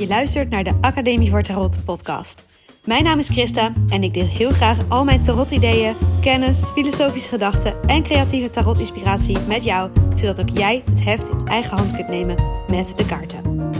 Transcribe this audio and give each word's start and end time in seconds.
Je 0.00 0.06
luistert 0.06 0.50
naar 0.50 0.64
de 0.64 0.78
Academie 0.80 1.30
voor 1.30 1.42
Tarot 1.42 1.84
podcast. 1.84 2.44
Mijn 2.84 3.04
naam 3.04 3.18
is 3.18 3.28
Christa 3.28 3.72
en 3.88 4.02
ik 4.02 4.14
deel 4.14 4.26
heel 4.26 4.50
graag 4.50 4.78
al 4.88 5.04
mijn 5.04 5.22
tarot-ideeën, 5.22 5.96
kennis, 6.20 6.64
filosofische 6.64 7.28
gedachten 7.28 7.82
en 7.82 8.02
creatieve 8.02 8.50
tarot-inspiratie 8.50 9.38
met 9.40 9.64
jou, 9.64 9.90
zodat 10.14 10.40
ook 10.40 10.48
jij 10.48 10.82
het 10.90 11.04
heft 11.04 11.28
in 11.28 11.46
eigen 11.46 11.76
hand 11.76 11.94
kunt 11.94 12.08
nemen 12.08 12.36
met 12.68 12.96
de 12.96 13.06
kaarten. 13.06 13.70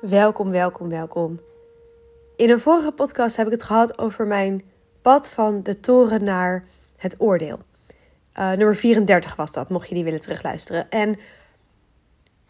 Welkom, 0.00 0.50
welkom, 0.50 0.88
welkom. 0.88 1.40
In 2.36 2.50
een 2.50 2.60
vorige 2.60 2.92
podcast 2.92 3.36
heb 3.36 3.46
ik 3.46 3.52
het 3.52 3.62
gehad 3.62 3.98
over 3.98 4.26
mijn 4.26 4.62
pad 5.02 5.30
van 5.30 5.62
de 5.62 5.80
toren 5.80 6.24
naar 6.24 6.64
het 6.96 7.14
oordeel. 7.18 7.58
Uh, 8.38 8.52
nummer 8.52 8.76
34 8.76 9.36
was 9.36 9.52
dat, 9.52 9.68
mocht 9.68 9.88
je 9.88 9.94
die 9.94 10.04
willen 10.04 10.20
terugluisteren. 10.20 10.90
En 10.90 11.18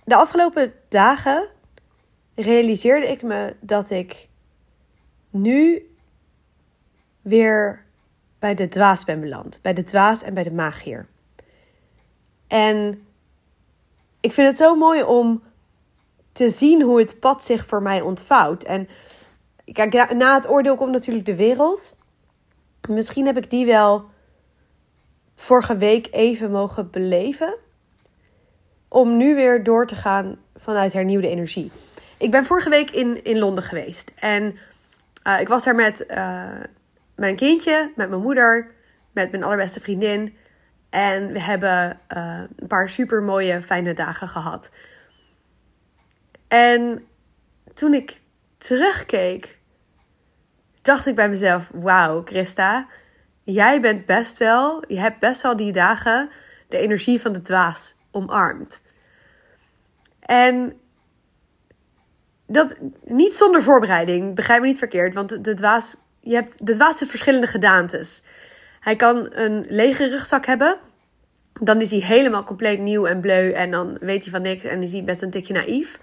de 0.05 0.17
afgelopen 0.17 0.73
dagen 0.89 1.49
realiseerde 2.35 3.07
ik 3.07 3.23
me 3.23 3.57
dat 3.61 3.91
ik 3.91 4.29
nu 5.31 5.89
weer 7.23 7.85
bij 8.39 8.55
de 8.55 8.67
dwaas 8.67 9.05
ben 9.05 9.21
beland. 9.21 9.59
Bij 9.63 9.73
de 9.73 9.83
dwaas 9.83 10.23
en 10.23 10.35
bij 10.35 10.43
de 10.43 10.55
magier. 10.55 11.07
En 12.47 13.07
ik 14.21 14.33
vind 14.33 14.49
het 14.49 14.59
zo 14.59 14.75
mooi 14.75 15.03
om 15.03 15.43
te 16.33 16.51
zien 16.51 16.83
hoe 16.83 16.99
het 16.99 17.21
pad 17.21 17.45
zich 17.45 17.67
voor 17.67 17.83
mij 17.83 18.01
ontvouwt. 18.01 18.65
En 18.65 18.89
kijk, 19.73 20.13
na 20.15 20.35
het 20.35 20.49
oordeel 20.49 20.77
komt 20.77 20.93
natuurlijk 20.93 21.27
de 21.27 21.37
wereld. 21.37 21.97
Misschien 22.89 23.27
heb 23.27 23.37
ik 23.37 23.51
die 23.51 23.67
wel 23.67 24.05
vorige 25.35 25.77
week 25.77 26.09
even 26.11 26.51
mogen 26.51 26.91
beleven. 26.91 27.59
Om 28.95 29.17
nu 29.17 29.35
weer 29.35 29.63
door 29.63 29.87
te 29.87 29.97
gaan 29.97 30.37
vanuit 30.57 30.93
hernieuwde 30.93 31.29
energie. 31.29 31.73
Ik 32.19 32.31
ben 32.31 32.45
vorige 32.45 32.69
week 32.69 32.91
in, 32.91 33.25
in 33.25 33.39
Londen 33.39 33.65
geweest. 33.65 34.13
En 34.15 34.59
uh, 35.27 35.41
ik 35.41 35.49
was 35.49 35.65
daar 35.65 35.75
met 35.75 36.05
uh, 36.11 36.49
mijn 37.17 37.37
kindje, 37.37 37.93
met 37.97 38.09
mijn 38.09 38.23
moeder, 38.23 38.71
met 39.13 39.31
mijn 39.31 39.43
allerbeste 39.43 39.81
vriendin. 39.81 40.37
En 40.91 41.33
we 41.33 41.41
hebben 41.41 42.01
uh, 42.17 42.41
een 42.57 42.67
paar 42.67 42.89
super 42.89 43.23
mooie, 43.23 43.63
fijne 43.63 43.93
dagen 43.95 44.29
gehad. 44.29 44.71
En 46.49 47.05
toen 47.73 47.95
ik 47.95 48.21
terugkeek, 48.59 49.59
dacht 50.83 51.07
ik 51.07 51.15
bij 51.15 51.29
mezelf: 51.29 51.71
Wauw, 51.73 52.23
Christa, 52.25 52.87
jij 53.43 53.81
bent 53.81 54.05
best 54.05 54.39
wel, 54.39 54.85
je 54.89 54.99
hebt 54.99 55.19
best 55.19 55.43
wel 55.43 55.57
die 55.57 55.73
dagen 55.73 56.31
de 56.69 56.79
energie 56.79 57.21
van 57.21 57.33
de 57.33 57.43
dwaas 57.43 57.97
omarmd. 58.11 58.83
En 60.25 60.73
dat 62.47 62.77
niet 63.05 63.35
zonder 63.35 63.63
voorbereiding, 63.63 64.35
begrijp 64.35 64.61
me 64.61 64.67
niet 64.67 64.79
verkeerd, 64.79 65.15
want 65.15 65.45
de 65.45 65.55
dwaas, 65.55 65.97
je 66.21 66.35
hebt, 66.35 66.67
de 66.67 66.75
dwaas 66.75 66.99
heeft 66.99 67.11
verschillende 67.11 67.47
gedaantes. 67.47 68.23
Hij 68.81 68.97
kan 68.97 69.29
een 69.31 69.65
lege 69.69 70.09
rugzak 70.09 70.47
hebben, 70.47 70.77
dan 71.61 71.81
is 71.81 71.91
hij 71.91 72.01
helemaal 72.01 72.45
compleet 72.45 72.79
nieuw 72.79 73.07
en 73.07 73.21
bleu 73.21 73.53
en 73.53 73.71
dan 73.71 73.97
weet 74.01 74.23
hij 74.23 74.33
van 74.33 74.43
niks 74.43 74.65
en 74.65 74.83
is 74.83 74.93
hij 74.93 75.05
best 75.05 75.23
een 75.23 75.31
tikje 75.31 75.53
naïef. 75.53 76.01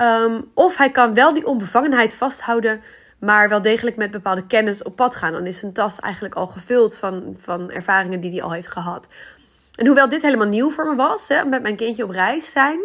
Um, 0.00 0.50
of 0.54 0.76
hij 0.76 0.90
kan 0.90 1.14
wel 1.14 1.34
die 1.34 1.46
onbevangenheid 1.46 2.14
vasthouden, 2.14 2.80
maar 3.20 3.48
wel 3.48 3.62
degelijk 3.62 3.96
met 3.96 4.10
bepaalde 4.10 4.46
kennis 4.46 4.82
op 4.82 4.96
pad 4.96 5.16
gaan. 5.16 5.32
Dan 5.32 5.46
is 5.46 5.58
zijn 5.58 5.72
tas 5.72 6.00
eigenlijk 6.00 6.34
al 6.34 6.46
gevuld 6.46 6.96
van, 6.96 7.36
van 7.38 7.70
ervaringen 7.70 8.20
die 8.20 8.30
hij 8.30 8.42
al 8.42 8.52
heeft 8.52 8.68
gehad. 8.68 9.08
En 9.78 9.86
hoewel 9.86 10.08
dit 10.08 10.22
helemaal 10.22 10.46
nieuw 10.46 10.70
voor 10.70 10.86
me 10.86 10.94
was, 10.94 11.28
hè, 11.28 11.44
met 11.44 11.62
mijn 11.62 11.76
kindje 11.76 12.04
op 12.04 12.10
reis 12.10 12.50
zijn, 12.50 12.78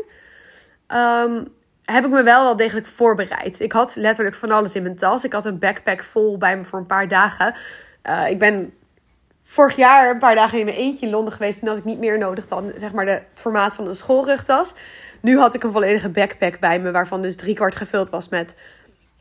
um, 0.88 1.48
heb 1.86 2.06
ik 2.06 2.12
me 2.12 2.24
wel 2.24 2.44
wel 2.44 2.56
degelijk 2.56 2.86
voorbereid. 2.86 3.60
Ik 3.60 3.72
had 3.72 3.96
letterlijk 3.96 4.36
van 4.36 4.52
alles 4.52 4.76
in 4.76 4.84
mijn 4.84 4.96
tas. 4.96 5.24
Ik 5.24 5.34
had 5.34 5.46
een 5.46 5.60
backpack 5.60 6.04
vol 6.04 6.38
bij 6.38 6.58
me 6.58 6.64
voor 6.64 6.80
een 6.80 6.86
paar 6.86 7.08
dagen. 7.08 7.56
Uh, 8.10 8.30
ik 8.30 8.40
ben 8.40 8.74
vorig 9.44 9.76
jaar 9.76 10.10
een 10.10 10.20
paar 10.20 10.36
dagen 10.36 10.60
in 10.60 10.66
mijn 10.66 10.78
eentje 10.78 11.06
in 11.06 11.12
Londen 11.12 11.34
geweest. 11.34 11.62
En 11.62 11.68
had 11.68 11.78
ik 11.78 11.84
niet 11.84 12.00
meer 12.00 12.18
nodig 12.18 12.46
dan 12.46 12.72
zeg 12.76 12.92
maar 12.92 13.06
de, 13.06 13.12
het 13.12 13.24
formaat 13.34 13.76
van 13.76 13.88
een 13.88 13.96
schoolrugtas. 13.96 14.74
Nu 15.22 15.38
had 15.38 15.54
ik 15.54 15.64
een 15.64 15.72
volledige 15.72 16.10
backpack 16.10 16.60
bij 16.60 16.80
me, 16.80 16.92
waarvan 16.92 17.22
dus 17.22 17.36
driekwart 17.36 17.76
gevuld 17.76 18.10
was 18.10 18.30
met 18.30 18.56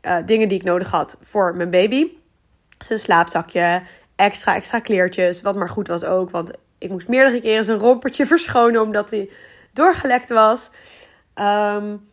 uh, 0.01 0.17
dingen 0.25 0.47
die 0.47 0.57
ik 0.57 0.63
nodig 0.63 0.89
had 0.89 1.17
voor 1.21 1.55
mijn 1.55 1.69
baby. 1.69 2.11
Zijn 2.77 2.99
slaapzakje, 2.99 3.81
extra, 4.15 4.55
extra 4.55 4.79
kleertjes, 4.79 5.41
wat 5.41 5.55
maar 5.55 5.69
goed 5.69 5.87
was 5.87 6.03
ook. 6.03 6.29
Want 6.29 6.53
ik 6.83 6.89
moest 6.89 7.07
meerdere 7.07 7.41
keren 7.41 7.65
zijn 7.65 7.79
rompertje 7.79 8.25
verschonen 8.35 8.81
omdat 8.81 9.11
hij 9.11 9.29
doorgelekt 9.73 10.29
was. 10.29 10.69
Um, 11.35 12.11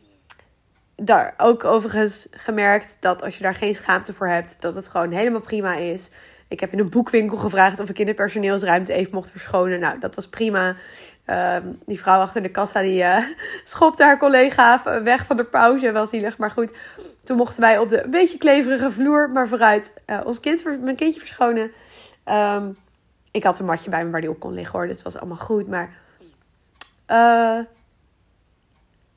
daar 0.95 1.33
ook 1.37 1.63
overigens 1.63 2.27
gemerkt 2.31 2.97
dat 2.99 3.23
als 3.23 3.37
je 3.37 3.43
daar 3.43 3.55
geen 3.55 3.75
schaamte 3.75 4.13
voor 4.13 4.27
hebt, 4.27 4.61
dat 4.61 4.75
het 4.75 4.87
gewoon 4.87 5.11
helemaal 5.11 5.41
prima 5.41 5.75
is. 5.75 6.09
Ik 6.47 6.59
heb 6.59 6.71
in 6.71 6.79
een 6.79 6.89
boekwinkel 6.89 7.37
gevraagd 7.37 7.79
of 7.79 7.89
ik 7.89 7.99
in 7.99 8.05
de 8.05 8.13
personeelsruimte 8.13 8.93
even 8.93 9.13
mocht 9.13 9.31
verschonen. 9.31 9.79
Nou, 9.79 9.99
dat 9.99 10.15
was 10.15 10.27
prima. 10.27 10.75
Um, 11.27 11.79
die 11.85 11.99
vrouw 11.99 12.19
achter 12.19 12.41
de 12.41 12.49
kassa 12.49 12.81
die 12.81 13.01
uh, 13.03 13.17
schopte 13.63 14.03
haar 14.03 14.17
collega 14.17 15.01
weg 15.03 15.25
van 15.25 15.37
de 15.37 15.43
pauze. 15.43 15.91
Wel 15.91 16.07
zielig, 16.07 16.37
maar 16.37 16.51
goed. 16.51 16.71
Toen 17.23 17.37
mochten 17.37 17.61
wij 17.61 17.77
op 17.77 17.89
de 17.89 18.03
een 18.03 18.11
beetje 18.11 18.37
kleverige 18.37 18.91
vloer, 18.91 19.29
maar 19.29 19.47
vooruit, 19.47 19.93
uh, 20.07 20.19
ons 20.23 20.39
kind, 20.39 20.63
mijn 20.81 20.95
kindje 20.95 21.19
verschonen. 21.19 21.71
Um, 22.25 22.77
ik 23.31 23.43
had 23.43 23.59
een 23.59 23.65
matje 23.65 23.89
bij 23.89 24.05
me 24.05 24.11
waar 24.11 24.21
die 24.21 24.29
op 24.29 24.39
kon 24.39 24.53
liggen 24.53 24.79
hoor, 24.79 24.87
dus 24.87 24.95
het 24.95 25.03
was 25.03 25.17
allemaal 25.17 25.37
goed. 25.37 25.67
Maar, 25.67 25.97
uh, 27.07 27.65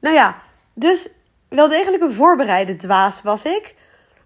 nou 0.00 0.14
ja, 0.14 0.42
dus 0.75 1.08
wel 1.48 1.69
degelijk 1.69 2.02
een 2.02 2.12
voorbereide 2.12 2.76
dwaas 2.76 3.22
was 3.22 3.44
ik. 3.44 3.75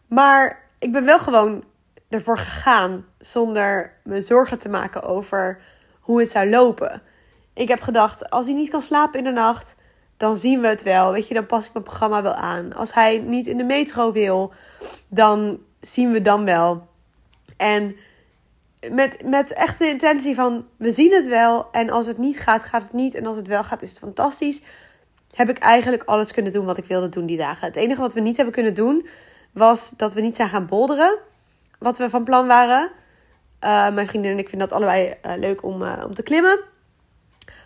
Maar 0.07 0.63
ik 0.79 0.93
ben 0.93 1.05
wel 1.05 1.19
gewoon 1.19 1.65
ervoor 2.09 2.39
gegaan 2.39 3.07
zonder 3.19 3.93
me 4.05 4.21
zorgen 4.21 4.59
te 4.59 4.69
maken 4.69 5.03
over 5.03 5.61
hoe 6.01 6.21
het 6.21 6.31
zou 6.31 6.51
lopen. 6.51 7.03
Ik 7.55 7.69
heb 7.69 7.81
gedacht, 7.81 8.31
als 8.31 8.47
hij 8.47 8.55
niet 8.55 8.71
kan 8.71 8.83
slapen 8.83 9.19
in 9.19 9.25
de 9.25 9.31
nacht, 9.31 9.77
dan 10.17 10.37
zien 10.37 10.61
we 10.61 10.67
het 10.67 10.83
wel. 10.83 11.13
Weet 11.13 11.29
je, 11.29 11.35
dan 11.35 11.47
pas 11.47 11.67
ik 11.67 11.73
mijn 11.73 11.85
programma 11.85 12.23
wel 12.23 12.35
aan. 12.35 12.75
Als 12.75 12.95
hij 12.95 13.19
niet 13.19 13.47
in 13.47 13.57
de 13.57 13.65
metro 13.65 14.13
wil, 14.13 14.53
dan 15.09 15.59
zien 15.81 16.13
we 16.13 16.23
dan 16.23 16.45
wel. 16.45 16.89
En 17.57 17.97
met, 18.91 19.25
met 19.25 19.53
echt 19.53 19.79
de 19.79 19.89
intentie 19.89 20.35
van, 20.35 20.67
we 20.77 20.91
zien 20.91 21.13
het 21.13 21.29
wel. 21.29 21.69
En 21.73 21.91
als 21.91 22.07
het 22.07 22.19
niet 22.19 22.39
gaat, 22.39 22.65
gaat 22.65 22.83
het 22.83 22.93
niet. 22.93 23.15
En 23.15 23.27
als 23.27 23.37
het 23.37 23.47
wel 23.47 23.65
gaat, 23.65 23.83
is 23.83 23.91
het 23.91 23.99
fantastisch. 23.99 24.63
Heb 25.35 25.49
ik 25.49 25.59
eigenlijk 25.59 26.03
alles 26.05 26.33
kunnen 26.33 26.53
doen 26.53 26.65
wat 26.65 26.79
ik 26.79 26.85
wilde 26.85 27.09
doen 27.09 27.27
die 27.27 27.37
dagen. 27.37 27.67
Het 27.67 27.77
enige 27.77 28.01
wat 28.01 28.15
we 28.15 28.21
niet 28.21 28.37
hebben 28.37 28.55
kunnen 28.55 28.75
doen, 28.75 29.09
was 29.53 29.93
dat 29.97 30.13
we 30.13 30.21
niet 30.21 30.37
zijn 30.37 30.49
gaan 30.49 30.67
bolderen. 30.67 31.19
Wat 31.79 31.99
we 31.99 32.11
van 32.11 32.25
plan 32.25 32.47
waren. 32.47 32.91
Uh, 33.65 33.91
mijn 33.91 34.07
vriendin 34.07 34.33
en 34.33 34.39
ik 34.39 34.49
vinden 34.49 34.69
dat 34.69 34.77
allebei 34.77 35.15
uh, 35.27 35.33
leuk 35.37 35.63
om, 35.63 35.83
uh, 35.83 36.03
om 36.07 36.15
te 36.15 36.23
klimmen. 36.23 36.59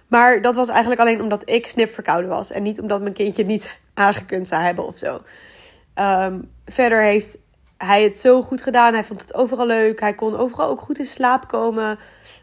Maar 0.07 0.43
dat 0.43 0.55
was 0.55 0.69
eigenlijk 0.69 1.01
alleen 1.01 1.23
omdat 1.23 1.51
ik 1.51 1.67
snip 1.67 1.91
verkouden 1.91 2.31
was. 2.31 2.51
En 2.51 2.63
niet 2.63 2.81
omdat 2.81 3.03
mijn 3.03 3.15
kindje 3.15 3.45
niet 3.45 3.79
aangekund 3.95 4.49
zou 4.49 4.63
hebben 4.63 4.87
of 4.87 4.99
zo. 4.99 5.23
Um, 5.95 6.51
verder 6.67 7.03
heeft 7.03 7.39
hij 7.85 8.03
het 8.03 8.21
zo 8.21 8.43
goed 8.43 8.63
gedaan. 8.63 8.93
Hij 8.93 9.05
vond 9.05 9.21
het 9.21 9.35
overal 9.35 9.67
leuk. 9.67 10.01
Hij 10.01 10.15
kon 10.15 10.37
overal 10.37 10.69
ook 10.69 10.81
goed 10.81 10.99
in 10.99 11.07
slaap 11.07 11.49
komen. 11.49 11.99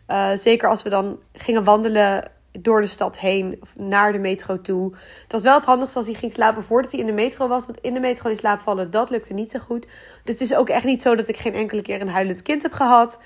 Uh, 0.08 0.30
zeker 0.36 0.70
als 0.70 0.84
we 0.84 0.90
dan 0.90 1.20
gingen 1.34 1.64
wandelen 1.64 2.32
door 2.52 2.82
de 2.82 2.88
stad 2.88 3.20
heen 3.20 3.58
of 3.62 3.78
naar 3.78 4.12
de 4.12 4.18
metro 4.18 4.62
toe. 4.62 4.94
Het 5.24 5.32
was 5.32 5.44
wel 5.44 5.56
het 5.56 5.66
handigste 5.66 5.98
als 5.98 6.08
hij 6.08 6.16
ging 6.16 6.34
slapen 6.34 6.64
voordat 6.64 6.92
hij 6.92 7.00
in 7.00 7.06
de 7.06 7.12
metro 7.12 7.48
was. 7.48 7.66
Want 7.66 7.82
in 7.82 7.94
de 7.94 8.00
metro 8.00 8.30
in 8.30 8.36
slaap 8.36 8.60
vallen, 8.60 8.92
dat 8.92 9.10
lukte 9.10 9.34
niet 9.34 9.52
zo 9.52 9.60
goed. 9.60 9.88
Dus 10.24 10.34
het 10.34 10.42
is 10.42 10.56
ook 10.56 10.70
echt 10.70 10.86
niet 10.86 11.02
zo 11.02 11.16
dat 11.16 11.28
ik 11.28 11.38
geen 11.38 11.54
enkele 11.54 11.82
keer 11.82 12.02
een 12.02 12.10
huilend 12.10 12.42
kind 12.42 12.62
heb 12.62 12.74
gehad. 12.74 13.20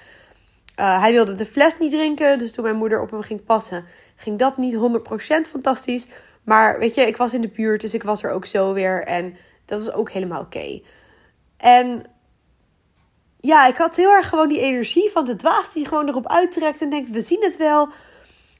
Uh, 0.79 0.99
hij 1.01 1.11
wilde 1.11 1.33
de 1.33 1.45
fles 1.45 1.77
niet 1.79 1.91
drinken. 1.91 2.37
Dus 2.37 2.51
toen 2.51 2.63
mijn 2.63 2.75
moeder 2.75 3.01
op 3.01 3.11
hem 3.11 3.21
ging 3.21 3.45
passen, 3.45 3.85
ging 4.15 4.39
dat 4.39 4.57
niet 4.57 4.75
100% 4.75 4.77
fantastisch. 5.49 6.07
Maar 6.43 6.79
weet 6.79 6.95
je, 6.95 7.01
ik 7.01 7.17
was 7.17 7.33
in 7.33 7.41
de 7.41 7.47
buurt, 7.47 7.81
dus 7.81 7.93
ik 7.93 8.03
was 8.03 8.23
er 8.23 8.31
ook 8.31 8.45
zo 8.45 8.73
weer. 8.73 9.03
En 9.03 9.37
dat 9.65 9.85
was 9.85 9.93
ook 9.93 10.11
helemaal 10.11 10.41
oké. 10.41 10.81
En 11.63 12.03
ja, 13.39 13.67
ik 13.67 13.77
had 13.77 13.95
heel 13.95 14.11
erg 14.11 14.29
gewoon 14.29 14.47
die 14.47 14.59
energie 14.59 15.11
van 15.11 15.25
de 15.25 15.35
dwaas 15.35 15.73
die 15.73 15.85
gewoon 15.87 16.07
erop 16.07 16.27
uittrekt 16.27 16.81
en 16.81 16.89
denkt: 16.89 17.09
we 17.09 17.21
zien 17.21 17.43
het 17.43 17.57
wel. 17.57 17.89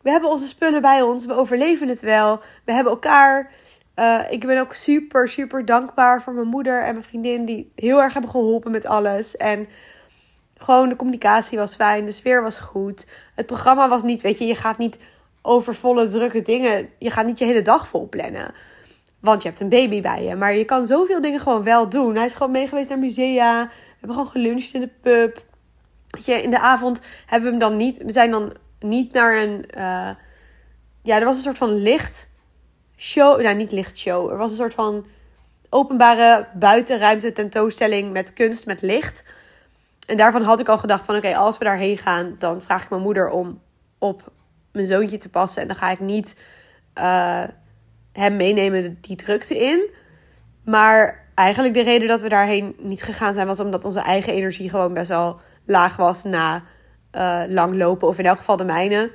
We 0.02 0.10
hebben 0.10 0.30
onze 0.30 0.48
spullen 0.48 0.82
bij 0.82 1.02
ons, 1.02 1.26
we 1.26 1.34
overleven 1.34 1.88
het 1.88 2.02
wel. 2.02 2.40
We 2.66 2.74
hebben 2.74 2.94
elkaar. 2.94 3.52
Uh, 3.96 4.22
ik 4.30 4.40
ben 4.40 4.60
ook 4.60 4.74
super, 4.74 5.28
super 5.28 5.66
dankbaar 5.66 6.22
voor 6.22 6.34
mijn 6.34 6.48
moeder 6.48 6.84
en 6.84 6.92
mijn 6.92 7.06
vriendin 7.06 7.46
die 7.46 7.72
heel 7.76 8.02
erg 8.02 8.14
hebben 8.14 8.32
geholpen 8.32 8.72
met 8.72 8.86
alles. 8.86 9.38
En 9.38 9.68
gewoon 10.58 10.90
de 10.90 10.96
communicatie 10.96 11.58
was 11.58 11.76
fijn, 11.76 12.06
de 12.06 12.12
sfeer 12.12 12.42
was 12.44 12.60
goed. 12.60 13.08
Het 13.36 13.46
programma 13.46 13.90
was 13.90 14.04
niet, 14.04 14.22
weet 14.22 14.38
je, 14.38 14.46
je 14.46 14.56
gaat 14.56 14.78
niet 14.78 15.00
over 15.42 15.76
volle 15.76 16.08
drukke 16.08 16.42
dingen. 16.42 16.90
Je 17.00 17.12
gaat 17.12 17.26
niet 17.26 17.40
je 17.40 17.46
hele 17.46 17.62
dag 17.62 17.88
vol 17.88 18.10
plannen. 18.10 18.54
Want 19.24 19.42
je 19.42 19.50
hebt 19.50 19.62
een 19.62 19.70
baby 19.70 20.02
bij 20.02 20.24
je. 20.24 20.36
Maar 20.36 20.56
je 20.56 20.66
kan 20.66 20.86
zoveel 20.86 21.22
dingen 21.22 21.40
gewoon 21.40 21.64
wel 21.64 21.90
doen. 21.90 22.16
Hij 22.16 22.26
is 22.26 22.34
gewoon 22.34 22.52
meegeweest 22.52 22.90
naar 22.90 23.00
musea. 23.00 23.64
We 23.64 23.98
hebben 24.00 24.18
gewoon 24.18 24.32
geluncht 24.32 24.74
in 24.74 24.80
de 24.80 24.90
pub. 25.02 25.46
Weet 26.08 26.26
je, 26.26 26.42
in 26.42 26.50
de 26.50 26.60
avond 26.60 27.02
hebben 27.26 27.52
we 27.52 27.58
hem 27.58 27.70
dan 27.70 27.78
niet. 27.78 27.98
We 27.98 28.12
zijn 28.12 28.32
dan 28.32 28.54
niet 28.80 29.14
naar 29.14 29.42
een. 29.42 29.66
Uh, 29.78 30.10
ja, 31.02 31.20
er 31.20 31.26
was 31.26 31.36
een 31.36 31.44
soort 31.44 31.58
van 31.58 31.74
licht 31.74 32.30
show, 32.96 33.42
nou 33.42 33.56
niet 33.56 33.72
lichtshow. 33.72 34.32
Er 34.32 34.38
was 34.38 34.50
een 34.50 34.58
soort 34.58 34.74
van 34.74 35.06
openbare 35.70 36.48
buitenruimte 36.54 37.32
tentoonstelling 37.32 38.12
met 38.12 38.34
kunst, 38.34 38.66
met 38.66 38.82
licht. 38.82 39.26
En 40.06 40.18
daarvan 40.18 40.42
had 40.42 40.60
ik 40.60 40.68
al 40.68 40.78
gedacht 40.78 41.06
van 41.06 41.16
oké, 41.16 41.36
als 41.36 41.58
we 41.58 41.64
daarheen 41.64 41.98
gaan, 41.98 42.36
dan 42.38 42.62
vraag 42.62 42.84
ik 42.84 42.90
mijn 42.90 43.02
moeder 43.02 43.30
om 43.30 43.62
op 43.98 44.32
mijn 44.72 44.86
zoontje 44.86 45.18
te 45.18 45.30
passen. 45.30 45.62
En 45.62 45.68
dan 45.68 45.78
ga 45.78 45.92
ik 45.92 46.00
niet 46.00 46.36
uh, 46.98 47.44
hem 48.14 48.36
meenemen 48.36 48.98
die 49.02 49.16
drukte 49.16 49.58
in. 49.58 49.90
Maar 50.66 51.28
eigenlijk 51.36 51.74
de 51.74 51.84
reden 51.84 52.08
dat 52.08 52.22
we 52.22 52.30
daarheen 52.30 52.76
niet 52.78 53.04
gegaan 53.04 53.34
zijn, 53.34 53.48
was 53.48 53.60
omdat 53.60 53.86
onze 53.86 54.00
eigen 54.00 54.34
energie 54.34 54.70
gewoon 54.70 54.94
best 54.94 55.08
wel 55.08 55.40
laag 55.66 55.96
was 55.96 56.24
na 56.24 56.64
uh, 57.12 57.42
lang 57.48 57.76
lopen. 57.76 58.08
Of 58.08 58.20
in 58.20 58.26
elk 58.26 58.38
geval 58.38 58.58
de 58.58 58.64
mijne. 58.64 59.12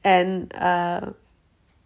En 0.00 0.46
uh, 0.62 1.02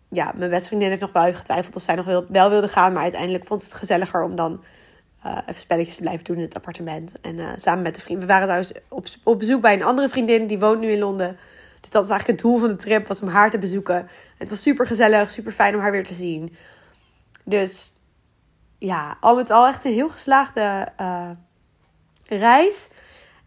ja, 0.08 0.32
mijn 0.36 0.50
beste 0.50 0.68
vriendin 0.68 0.88
heeft 0.88 1.00
nog 1.00 1.12
wel 1.12 1.24
even 1.24 1.38
getwijfeld 1.38 1.76
of 1.76 1.82
zij 1.82 1.94
nog 1.94 2.04
wel, 2.04 2.26
wel 2.28 2.50
wilde 2.50 2.68
gaan. 2.68 2.92
Maar 2.92 3.02
uiteindelijk 3.02 3.44
vond 3.44 3.60
ze 3.62 3.68
het 3.68 3.78
gezelliger 3.78 4.22
om 4.22 4.36
dan 4.36 4.64
uh, 5.26 5.38
even 5.46 5.60
spelletjes 5.60 5.96
te 5.96 6.02
blijven 6.02 6.24
doen 6.24 6.36
in 6.36 6.42
het 6.42 6.54
appartement. 6.54 7.20
En 7.20 7.60
samen 7.60 7.82
met 7.82 7.94
de 7.94 8.00
vriend. 8.00 8.20
We 8.20 8.26
waren 8.26 8.42
trouwens 8.42 8.72
op, 8.88 9.06
op 9.24 9.38
bezoek 9.38 9.60
bij 9.60 9.72
een 9.72 9.84
andere 9.84 10.08
vriendin. 10.08 10.46
Die 10.46 10.58
woont 10.58 10.80
nu 10.80 10.90
in 10.90 10.98
Londen. 10.98 11.36
Dus 11.80 11.90
dat 11.90 12.04
is 12.04 12.10
eigenlijk 12.10 12.40
het 12.40 12.50
doel 12.50 12.58
van 12.58 12.68
de 12.68 12.76
trip. 12.76 13.06
Was 13.06 13.22
om 13.22 13.28
haar 13.28 13.50
te 13.50 13.58
bezoeken. 13.58 14.08
het 14.38 14.50
was 14.50 14.62
super 14.62 14.86
gezellig. 14.86 15.30
Super 15.30 15.52
fijn 15.52 15.74
om 15.74 15.80
haar 15.80 15.92
weer 15.92 16.06
te 16.06 16.14
zien. 16.14 16.56
Dus 17.44 17.94
ja, 18.78 19.16
al 19.20 19.36
met 19.36 19.50
al 19.50 19.66
echt 19.66 19.84
een 19.84 19.92
heel 19.92 20.08
geslaagde 20.08 20.92
reis. 22.26 22.88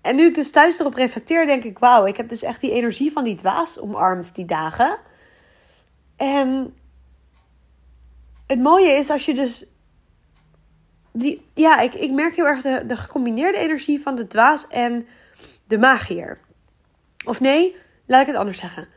En 0.01 0.15
nu 0.15 0.25
ik 0.25 0.35
dus 0.35 0.51
thuis 0.51 0.79
erop 0.79 0.93
reflecteer, 0.93 1.45
denk 1.45 1.63
ik: 1.63 1.79
wauw, 1.79 2.05
ik 2.05 2.17
heb 2.17 2.29
dus 2.29 2.43
echt 2.43 2.61
die 2.61 2.71
energie 2.71 3.11
van 3.11 3.23
die 3.23 3.35
dwaas 3.35 3.79
omarmd 3.79 4.35
die 4.35 4.45
dagen. 4.45 4.97
En 6.15 6.75
het 8.47 8.59
mooie 8.59 8.91
is 8.91 9.09
als 9.09 9.25
je 9.25 9.33
dus. 9.33 9.65
Die, 11.13 11.45
ja, 11.53 11.79
ik, 11.79 11.93
ik 11.93 12.11
merk 12.11 12.35
heel 12.35 12.45
erg 12.45 12.61
de, 12.61 12.83
de 12.85 12.97
gecombineerde 12.97 13.57
energie 13.57 14.01
van 14.01 14.15
de 14.15 14.27
dwaas 14.27 14.67
en 14.67 15.07
de 15.67 15.77
magier. 15.77 16.39
Of 17.25 17.39
nee, 17.39 17.75
laat 18.11 18.21
ik 18.21 18.27
het 18.27 18.35
anders 18.35 18.57
zeggen. 18.57 18.87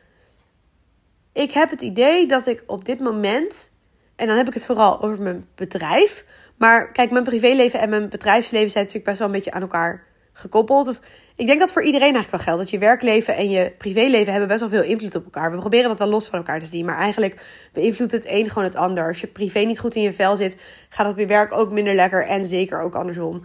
Ik 1.32 1.52
heb 1.52 1.70
het 1.70 1.82
idee 1.82 2.26
dat 2.26 2.46
ik 2.46 2.64
op 2.66 2.84
dit 2.84 3.00
moment. 3.00 3.72
En 4.16 4.26
dan 4.26 4.36
heb 4.36 4.46
ik 4.46 4.54
het 4.54 4.66
vooral 4.66 5.02
over 5.02 5.22
mijn 5.22 5.46
bedrijf. 5.54 6.24
Maar 6.56 6.92
kijk, 6.92 7.10
mijn 7.10 7.24
privéleven 7.24 7.80
en 7.80 7.88
mijn 7.88 8.08
bedrijfsleven 8.08 8.70
zijn 8.70 8.84
natuurlijk 8.84 9.08
best 9.08 9.18
wel 9.18 9.26
een 9.26 9.34
beetje 9.34 9.52
aan 9.52 9.60
elkaar 9.60 10.04
gekoppeld. 10.32 11.00
Ik 11.36 11.46
denk 11.46 11.60
dat 11.60 11.72
voor 11.72 11.82
iedereen 11.82 12.14
eigenlijk 12.14 12.30
wel 12.30 12.40
geldt. 12.40 12.60
Dat 12.60 12.70
je 12.70 12.78
werkleven 12.78 13.36
en 13.36 13.50
je 13.50 13.72
privéleven 13.78 14.30
hebben 14.30 14.48
best 14.48 14.60
wel 14.60 14.68
veel 14.68 14.82
invloed 14.82 15.14
op 15.14 15.24
elkaar. 15.24 15.52
We 15.52 15.58
proberen 15.58 15.88
dat 15.88 15.98
wel 15.98 16.08
los 16.08 16.28
van 16.28 16.38
elkaar 16.38 16.58
te 16.58 16.66
zien. 16.66 16.84
Maar 16.84 16.98
eigenlijk 16.98 17.44
beïnvloedt 17.72 18.12
het 18.12 18.28
een 18.28 18.48
gewoon 18.48 18.64
het 18.64 18.76
ander. 18.76 19.08
Als 19.08 19.20
je 19.20 19.26
privé 19.26 19.58
niet 19.58 19.80
goed 19.80 19.94
in 19.94 20.02
je 20.02 20.12
vel 20.12 20.36
zit, 20.36 20.56
gaat 20.88 21.06
het 21.06 21.16
bij 21.16 21.26
werk 21.26 21.52
ook 21.52 21.70
minder 21.72 21.94
lekker. 21.94 22.26
En 22.26 22.44
zeker 22.44 22.80
ook 22.80 22.94
andersom. 22.94 23.42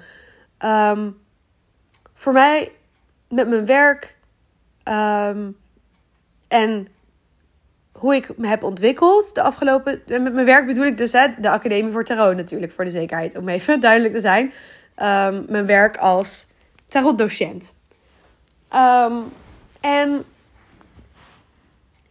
Um, 0.66 1.18
voor 2.14 2.34
mij, 2.34 2.72
met 3.30 3.48
mijn 3.48 3.66
werk 3.66 4.18
um, 4.84 5.58
en 6.50 6.88
hoe 7.92 8.16
ik 8.16 8.38
me 8.38 8.48
heb 8.48 8.64
ontwikkeld 8.64 9.36
de 9.36 9.42
afgelopen. 9.42 10.02
Met 10.08 10.34
mijn 10.34 10.46
werk 10.46 10.66
bedoel 10.66 10.86
ik 10.86 10.98
dus 10.98 11.12
hè, 11.12 11.28
de 11.38 11.50
Academie 11.50 11.92
voor 11.92 12.04
Tarot 12.04 12.36
natuurlijk, 12.36 12.72
voor 12.72 12.84
de 12.84 12.92
zekerheid. 12.92 13.38
Om 13.38 13.50
even 13.50 13.80
duidelijk 13.90 14.14
te 14.14 14.22
zijn. 14.22 14.46
Um, 14.46 15.46
mijn 15.50 15.66
werk 15.66 15.98
als 15.98 16.48
tarotdocent. 16.88 17.74
Um, 18.76 19.24
en 19.80 20.24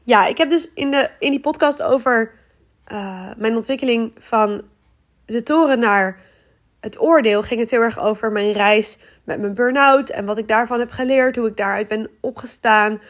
ja, 0.02 0.26
ik 0.26 0.38
heb 0.38 0.48
dus 0.48 0.72
in, 0.72 0.90
de, 0.90 1.10
in 1.18 1.30
die 1.30 1.40
podcast 1.40 1.82
over 1.82 2.32
uh, 2.92 3.26
mijn 3.36 3.56
ontwikkeling 3.56 4.12
van 4.18 4.62
de 5.26 5.42
toren 5.42 5.78
naar 5.78 6.20
het 6.80 7.00
oordeel 7.00 7.42
ging 7.42 7.60
het 7.60 7.70
heel 7.70 7.80
erg 7.80 7.98
over 7.98 8.32
mijn 8.32 8.52
reis 8.52 8.98
met 9.24 9.40
mijn 9.40 9.54
burn-out 9.54 10.10
en 10.10 10.24
wat 10.24 10.38
ik 10.38 10.48
daarvan 10.48 10.78
heb 10.78 10.90
geleerd, 10.90 11.36
hoe 11.36 11.48
ik 11.48 11.56
daaruit 11.56 11.88
ben 11.88 12.10
opgestaan 12.20 13.00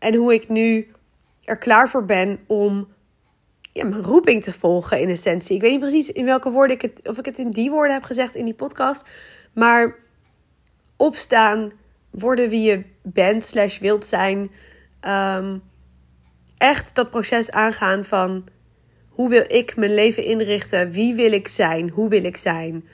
en 0.00 0.14
hoe 0.14 0.34
ik 0.34 0.48
nu 0.48 0.92
er 1.44 1.58
klaar 1.58 1.88
voor 1.88 2.04
ben 2.04 2.38
om 2.46 2.88
ja, 3.72 3.84
mijn 3.84 4.02
roeping 4.02 4.42
te 4.42 4.52
volgen 4.52 5.00
in 5.00 5.08
essentie. 5.08 5.54
Ik 5.54 5.60
weet 5.60 5.70
niet 5.70 5.80
precies 5.80 6.12
in 6.12 6.24
welke 6.24 6.50
woorden 6.50 6.76
ik 6.76 6.82
het, 6.82 7.08
of 7.08 7.18
ik 7.18 7.24
het 7.24 7.38
in 7.38 7.50
die 7.50 7.70
woorden 7.70 7.94
heb 7.94 8.04
gezegd 8.04 8.34
in 8.34 8.44
die 8.44 8.54
podcast, 8.54 9.04
maar 9.52 9.94
opstaan, 10.96 11.72
worden 12.10 12.48
wie 12.48 12.62
je 12.62 12.84
bent 13.02 13.44
slash 13.44 13.78
wilt 13.78 14.04
zijn. 14.04 14.50
Ehm, 15.00 15.58
echt 16.58 16.94
dat 16.94 17.10
proces 17.10 17.50
aangaan 17.50 18.04
van 18.04 18.44
hoe 19.08 19.28
wil 19.28 19.44
ik 19.46 19.76
mijn 19.76 19.94
leven 19.94 20.24
inrichten? 20.24 20.90
Wie 20.90 21.14
wil 21.14 21.32
ik 21.32 21.48
zijn? 21.48 21.88
Hoe 21.88 22.08
wil 22.08 22.24
ik 22.24 22.36
zijn? 22.36 22.88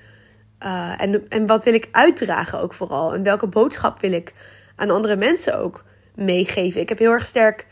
Uh, 0.63 1.03
en, 1.03 1.29
en 1.29 1.47
wat 1.47 1.65
wil 1.65 1.75
ik 1.75 1.89
uitdragen 1.91 2.61
ook 2.61 2.75
vooral? 2.75 3.15
En 3.15 3.23
welke 3.23 3.47
boodschap 3.47 4.01
wil 4.01 4.13
ik 4.13 4.35
aan 4.77 4.91
andere 4.91 5.17
mensen 5.17 5.59
ook 5.59 5.85
meegeven? 6.17 6.81
Ik 6.81 6.89
heb 6.89 6.99
heel 6.99 7.13
erg 7.13 7.27
sterk 7.27 7.67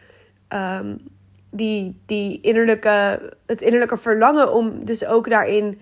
um, 0.49 0.97
die, 1.51 2.01
die 2.07 2.41
innerlijke, 2.41 3.21
het 3.47 3.63
innerlijke 3.63 3.97
verlangen 3.97 4.53
om 4.53 4.85
dus 4.85 5.07
ook 5.07 5.31
daarin 5.31 5.81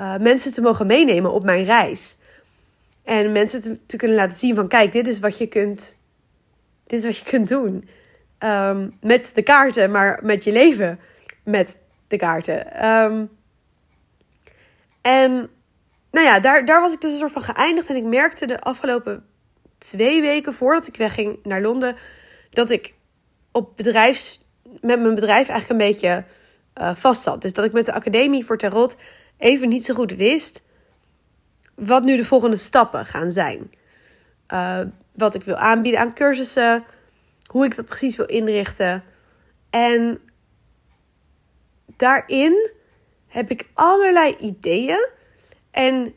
uh, 0.00 0.16
mensen 0.16 0.52
te 0.52 0.60
mogen 0.60 0.86
meenemen 0.86 1.32
op 1.32 1.44
mijn 1.44 1.64
reis. 1.64 2.16
En 3.04 3.32
mensen 3.32 3.80
te, 3.86 3.96
kunnen 3.96 4.16
laten 4.16 4.38
zien 4.38 4.54
van 4.54 4.68
kijk, 4.68 4.92
dit 4.92 5.06
is 5.06 5.18
wat 5.18 5.38
je 5.38 5.46
kunt, 5.46 5.98
dit 6.86 6.98
is 6.98 7.04
wat 7.04 7.16
je 7.16 7.24
kunt 7.24 7.48
doen. 7.48 7.88
Um, 8.38 8.96
met 9.00 9.30
de 9.34 9.42
kaarten, 9.42 9.90
maar 9.90 10.20
met 10.22 10.44
je 10.44 10.52
leven 10.52 11.00
met 11.44 11.78
de 12.08 12.16
kaarten. 12.16 12.86
Um, 12.86 13.28
en 15.00 15.50
nou 16.10 16.26
ja, 16.26 16.40
daar, 16.40 16.64
daar 16.64 16.80
was 16.80 16.92
ik 16.92 17.00
dus 17.00 17.12
een 17.12 17.18
soort 17.18 17.32
van 17.32 17.54
geëindigd. 17.54 17.88
En 17.88 17.96
ik 17.96 18.04
merkte 18.04 18.46
de 18.46 18.60
afgelopen 18.60 19.24
twee 19.86 20.20
weken 20.20 20.54
voordat 20.54 20.86
ik 20.86 20.96
wegging 20.96 21.38
naar 21.42 21.60
Londen, 21.60 21.96
dat 22.50 22.70
ik 22.70 22.94
op 23.52 23.76
bedrijfs, 23.76 24.44
met 24.80 25.00
mijn 25.00 25.14
bedrijf 25.14 25.48
eigenlijk 25.48 25.70
een 25.70 25.88
beetje 25.88 26.24
uh, 26.80 26.94
vast 26.94 27.22
zat. 27.22 27.42
Dus 27.42 27.52
dat 27.52 27.64
ik 27.64 27.72
met 27.72 27.86
de 27.86 27.92
Academie 27.92 28.44
voor 28.44 28.58
Tarot 28.58 28.96
even 29.38 29.68
niet 29.68 29.84
zo 29.84 29.94
goed 29.94 30.12
wist 30.12 30.62
wat 31.74 32.02
nu 32.02 32.16
de 32.16 32.24
volgende 32.24 32.56
stappen 32.56 33.06
gaan 33.06 33.30
zijn. 33.30 33.70
Uh, 34.52 34.80
wat 35.14 35.34
ik 35.34 35.42
wil 35.42 35.56
aanbieden 35.56 36.00
aan 36.00 36.14
cursussen, 36.14 36.84
hoe 37.50 37.64
ik 37.64 37.76
dat 37.76 37.84
precies 37.84 38.16
wil 38.16 38.26
inrichten. 38.26 39.04
En 39.70 40.18
daarin 41.96 42.70
heb 43.26 43.50
ik 43.50 43.68
allerlei 43.74 44.36
ideeën. 44.38 45.10
En 45.70 46.14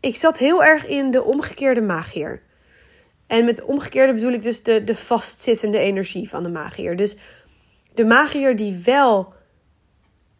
ik 0.00 0.16
zat 0.16 0.38
heel 0.38 0.64
erg 0.64 0.86
in 0.86 1.10
de 1.10 1.22
omgekeerde 1.22 1.80
magier. 1.80 2.42
En 3.28 3.44
met 3.44 3.64
omgekeerde 3.64 4.14
bedoel 4.14 4.32
ik 4.32 4.42
dus 4.42 4.62
de, 4.62 4.84
de 4.84 4.94
vastzittende 4.94 5.78
energie 5.78 6.28
van 6.28 6.42
de 6.42 6.48
magier. 6.48 6.96
Dus 6.96 7.16
de 7.94 8.04
magier 8.04 8.56
die 8.56 8.82
wel 8.84 9.32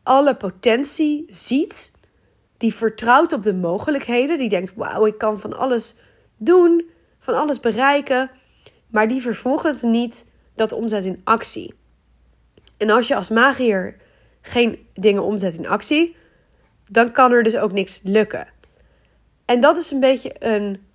alle 0.02 0.36
potentie 0.36 1.24
ziet 1.28 1.92
die 2.56 2.74
vertrouwt 2.74 3.32
op 3.32 3.42
de 3.42 3.54
mogelijkheden. 3.54 4.38
Die 4.38 4.48
denkt: 4.48 4.72
wauw, 4.74 5.06
ik 5.06 5.18
kan 5.18 5.40
van 5.40 5.56
alles 5.56 5.96
doen, 6.36 6.90
van 7.18 7.34
alles 7.34 7.60
bereiken. 7.60 8.30
Maar 8.90 9.08
die 9.08 9.20
vervolgens 9.20 9.82
niet 9.82 10.26
dat 10.54 10.72
omzet 10.72 11.04
in 11.04 11.20
actie. 11.24 11.74
En 12.76 12.90
als 12.90 13.08
je 13.08 13.16
als 13.16 13.28
magier 13.28 13.96
geen 14.40 14.86
dingen 14.94 15.22
omzet 15.22 15.56
in 15.56 15.68
actie, 15.68 16.16
dan 16.90 17.12
kan 17.12 17.32
er 17.32 17.42
dus 17.42 17.56
ook 17.56 17.72
niks 17.72 18.00
lukken. 18.02 18.48
En 19.44 19.60
dat 19.60 19.76
is 19.76 19.90
een 19.90 20.00
beetje 20.00 20.34
een 20.38 20.86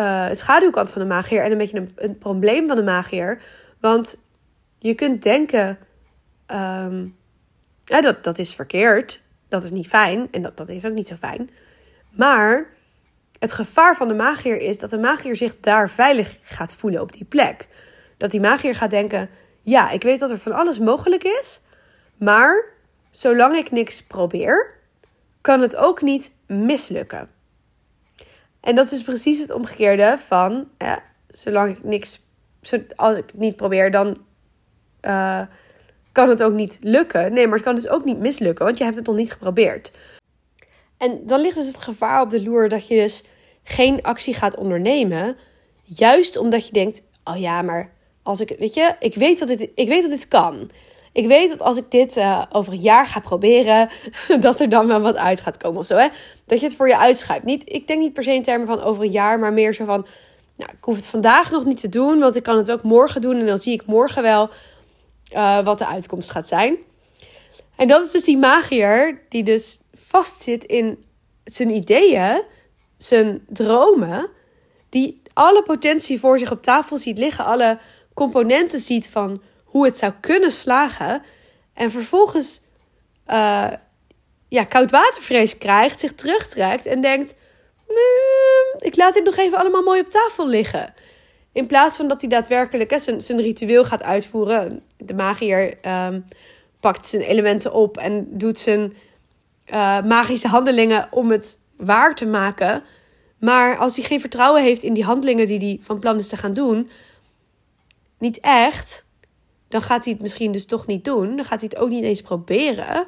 uh, 0.00 0.26
schaduwkant 0.30 0.92
van 0.92 1.02
de 1.02 1.08
magier 1.08 1.42
en 1.42 1.52
een 1.52 1.58
beetje 1.58 1.78
een, 1.78 1.92
een, 1.96 2.18
probleem 2.18 2.66
van 2.66 2.76
de 2.76 2.82
magier. 2.82 3.42
Want 3.80 4.16
je 4.78 4.94
kunt 4.94 5.22
denken, 5.22 5.78
ja, 7.84 8.00
dat, 8.00 8.24
dat 8.24 8.38
is 8.38 8.54
verkeerd. 8.54 9.22
Dat 9.48 9.64
is 9.64 9.70
niet 9.70 9.88
fijn 9.88 10.28
en 10.30 10.42
dat, 10.42 10.56
dat 10.56 10.68
is 10.68 10.84
ook 10.84 10.92
niet 10.92 11.08
zo 11.08 11.14
fijn. 11.14 11.50
Maar 12.10 12.66
het 13.38 13.52
gevaar 13.52 13.96
van 13.96 14.08
de 14.08 14.14
magier 14.14 14.60
is 14.60 14.78
dat 14.78 14.90
de 14.90 14.98
magier 14.98 15.36
zich 15.36 15.60
daar 15.60 15.90
veilig 15.90 16.38
gaat 16.42 16.74
voelen 16.74 17.00
op 17.00 17.12
die 17.12 17.24
plek. 17.24 17.68
Dat 18.16 18.30
die 18.30 18.40
magier 18.40 18.74
gaat 18.74 18.90
denken: 18.90 19.30
ja, 19.62 19.90
ik 19.90 20.02
weet 20.02 20.20
dat 20.20 20.30
er 20.30 20.38
van 20.38 20.52
alles 20.52 20.78
mogelijk 20.78 21.24
is, 21.24 21.60
maar 22.16 22.64
zolang 23.10 23.56
ik 23.56 23.70
niks 23.70 24.02
probeer, 24.02 24.74
kan 25.40 25.60
het 25.60 25.76
ook 25.76 26.02
niet 26.02 26.32
mislukken. 26.46 27.28
En 28.60 28.74
dat 28.74 28.84
is 28.84 28.90
dus 28.90 29.02
precies 29.02 29.38
het 29.38 29.50
omgekeerde 29.50 30.16
van: 30.18 30.68
zolang 31.28 31.76
ik 31.76 31.84
niks, 31.84 32.24
als 32.96 33.16
ik 33.16 33.24
het 33.26 33.38
niet 33.38 33.56
probeer, 33.56 33.90
dan 33.90 34.18
uh, 35.02 35.42
kan 36.12 36.28
het 36.28 36.42
ook 36.42 36.52
niet 36.52 36.78
lukken. 36.80 37.32
Nee, 37.32 37.46
maar 37.46 37.54
het 37.54 37.64
kan 37.64 37.74
dus 37.74 37.88
ook 37.88 38.04
niet 38.04 38.18
mislukken, 38.18 38.64
want 38.64 38.78
je 38.78 38.84
hebt 38.84 38.96
het 38.96 39.06
nog 39.06 39.16
niet 39.16 39.32
geprobeerd. 39.32 39.92
En 40.98 41.20
dan 41.26 41.40
ligt 41.40 41.56
dus 41.56 41.66
het 41.66 41.76
gevaar 41.76 42.20
op 42.20 42.30
de 42.30 42.42
loer 42.42 42.68
dat 42.68 42.88
je 42.88 42.94
dus 42.94 43.24
geen 43.62 44.02
actie 44.02 44.34
gaat 44.34 44.56
ondernemen. 44.56 45.36
Juist 45.82 46.36
omdat 46.36 46.66
je 46.66 46.72
denkt: 46.72 47.02
oh 47.24 47.36
ja, 47.36 47.62
maar 47.62 47.92
als 48.22 48.40
ik, 48.40 48.56
weet 48.58 48.74
je, 48.74 48.96
ik 48.98 49.14
weet 49.14 49.38
dat 49.38 49.48
dit, 49.48 49.70
ik 49.74 49.88
weet 49.88 50.02
dat 50.02 50.10
dit 50.10 50.28
kan. 50.28 50.70
Ik 51.12 51.26
weet 51.26 51.48
dat 51.48 51.62
als 51.62 51.76
ik 51.76 51.90
dit 51.90 52.16
uh, 52.16 52.42
over 52.50 52.72
een 52.72 52.80
jaar 52.80 53.06
ga 53.06 53.20
proberen, 53.20 53.90
dat 54.40 54.60
er 54.60 54.68
dan 54.68 54.86
wel 54.86 55.00
wat 55.00 55.16
uit 55.16 55.40
gaat 55.40 55.56
komen 55.56 55.80
of 55.80 55.86
zo. 55.86 55.96
Hè? 55.96 56.08
Dat 56.46 56.60
je 56.60 56.66
het 56.66 56.76
voor 56.76 56.88
je 56.88 56.98
uitschuift. 56.98 57.44
Niet, 57.44 57.62
ik 57.72 57.86
denk 57.86 58.00
niet 58.00 58.12
per 58.12 58.22
se 58.22 58.32
in 58.32 58.42
termen 58.42 58.66
van 58.66 58.82
over 58.82 59.02
een 59.02 59.10
jaar, 59.10 59.38
maar 59.38 59.52
meer 59.52 59.74
zo 59.74 59.84
van, 59.84 60.06
nou, 60.56 60.70
ik 60.70 60.84
hoef 60.84 60.96
het 60.96 61.08
vandaag 61.08 61.50
nog 61.50 61.64
niet 61.64 61.80
te 61.80 61.88
doen, 61.88 62.18
want 62.18 62.36
ik 62.36 62.42
kan 62.42 62.56
het 62.56 62.70
ook 62.70 62.82
morgen 62.82 63.20
doen 63.20 63.36
en 63.36 63.46
dan 63.46 63.58
zie 63.58 63.72
ik 63.72 63.86
morgen 63.86 64.22
wel 64.22 64.50
uh, 65.34 65.64
wat 65.64 65.78
de 65.78 65.86
uitkomst 65.86 66.30
gaat 66.30 66.48
zijn. 66.48 66.76
En 67.76 67.88
dat 67.88 68.04
is 68.04 68.10
dus 68.10 68.24
die 68.24 68.38
magier 68.38 69.20
die 69.28 69.42
dus 69.42 69.80
vastzit 69.94 70.64
in 70.64 71.04
zijn 71.44 71.70
ideeën, 71.70 72.42
zijn 72.96 73.44
dromen, 73.48 74.30
die 74.88 75.22
alle 75.32 75.62
potentie 75.62 76.20
voor 76.20 76.38
zich 76.38 76.50
op 76.50 76.62
tafel 76.62 76.98
ziet 76.98 77.18
liggen, 77.18 77.44
alle 77.44 77.78
componenten 78.14 78.80
ziet 78.80 79.08
van 79.08 79.42
hoe 79.70 79.84
het 79.84 79.98
zou 79.98 80.12
kunnen 80.20 80.52
slagen. 80.52 81.22
En 81.74 81.90
vervolgens 81.90 82.60
uh, 83.26 83.68
ja, 84.48 84.64
koudwatervrees 84.64 85.58
krijgt, 85.58 86.00
zich 86.00 86.14
terugtrekt 86.14 86.86
en 86.86 87.00
denkt: 87.00 87.34
ik 88.78 88.96
laat 88.96 89.14
dit 89.14 89.24
nog 89.24 89.36
even 89.36 89.58
allemaal 89.58 89.82
mooi 89.82 90.00
op 90.00 90.08
tafel 90.08 90.48
liggen. 90.48 90.94
In 91.52 91.66
plaats 91.66 91.96
van 91.96 92.08
dat 92.08 92.20
hij 92.20 92.30
daadwerkelijk 92.30 92.94
zijn, 92.98 93.20
zijn 93.20 93.40
ritueel 93.40 93.84
gaat 93.84 94.02
uitvoeren. 94.02 94.82
De 94.96 95.14
magier 95.14 95.78
um, 95.86 96.24
pakt 96.80 97.08
zijn 97.08 97.22
elementen 97.22 97.72
op 97.72 97.96
en 97.96 98.26
doet 98.30 98.58
zijn 98.58 98.96
uh, 99.66 100.02
magische 100.02 100.48
handelingen 100.48 101.08
om 101.10 101.30
het 101.30 101.58
waar 101.76 102.14
te 102.14 102.26
maken. 102.26 102.82
Maar 103.38 103.76
als 103.76 103.96
hij 103.96 104.04
geen 104.04 104.20
vertrouwen 104.20 104.62
heeft 104.62 104.82
in 104.82 104.94
die 104.94 105.04
handelingen 105.04 105.46
die 105.46 105.58
hij 105.58 105.78
van 105.82 105.98
plan 105.98 106.18
is 106.18 106.28
te 106.28 106.36
gaan 106.36 106.54
doen, 106.54 106.90
niet 108.18 108.40
echt, 108.40 109.04
dan 109.70 109.82
gaat 109.82 110.04
hij 110.04 110.12
het 110.12 110.22
misschien 110.22 110.52
dus 110.52 110.66
toch 110.66 110.86
niet 110.86 111.04
doen. 111.04 111.36
Dan 111.36 111.44
gaat 111.44 111.60
hij 111.60 111.68
het 111.72 111.78
ook 111.78 111.88
niet 111.88 112.04
eens 112.04 112.22
proberen. 112.22 113.06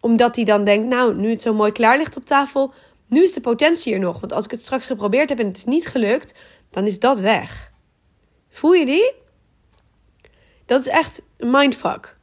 Omdat 0.00 0.36
hij 0.36 0.44
dan 0.44 0.64
denkt, 0.64 0.88
nou, 0.88 1.14
nu 1.14 1.30
het 1.30 1.42
zo 1.42 1.54
mooi 1.54 1.72
klaar 1.72 1.96
ligt 1.98 2.16
op 2.16 2.24
tafel, 2.24 2.72
nu 3.06 3.22
is 3.22 3.32
de 3.32 3.40
potentie 3.40 3.92
er 3.92 3.98
nog. 3.98 4.20
Want 4.20 4.32
als 4.32 4.44
ik 4.44 4.50
het 4.50 4.60
straks 4.60 4.86
geprobeerd 4.86 5.28
heb 5.28 5.38
en 5.38 5.46
het 5.46 5.56
is 5.56 5.64
niet 5.64 5.86
gelukt, 5.86 6.34
dan 6.70 6.86
is 6.86 6.98
dat 6.98 7.20
weg. 7.20 7.72
Voel 8.48 8.72
je 8.72 8.86
die? 8.86 9.12
Dat 10.64 10.80
is 10.80 10.88
echt 10.88 11.22
mindfuck. 11.38 12.16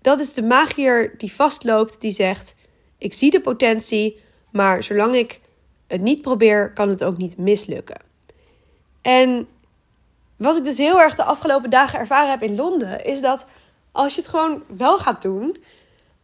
Dat 0.00 0.20
is 0.20 0.34
de 0.34 0.42
magier 0.42 1.14
die 1.18 1.32
vastloopt, 1.32 2.00
die 2.00 2.12
zegt: 2.12 2.54
Ik 2.98 3.12
zie 3.12 3.30
de 3.30 3.40
potentie, 3.40 4.20
maar 4.52 4.82
zolang 4.82 5.14
ik 5.14 5.40
het 5.86 6.00
niet 6.00 6.22
probeer, 6.22 6.72
kan 6.72 6.88
het 6.88 7.04
ook 7.04 7.16
niet 7.16 7.36
mislukken. 7.36 8.00
En 9.02 9.48
wat 10.38 10.56
ik 10.56 10.64
dus 10.64 10.78
heel 10.78 11.00
erg 11.00 11.14
de 11.14 11.22
afgelopen 11.22 11.70
dagen 11.70 11.98
ervaren 11.98 12.30
heb 12.30 12.42
in 12.42 12.56
Londen, 12.56 13.04
is 13.04 13.20
dat 13.20 13.46
als 13.92 14.14
je 14.14 14.20
het 14.20 14.30
gewoon 14.30 14.62
wel 14.76 14.98
gaat 14.98 15.22
doen. 15.22 15.56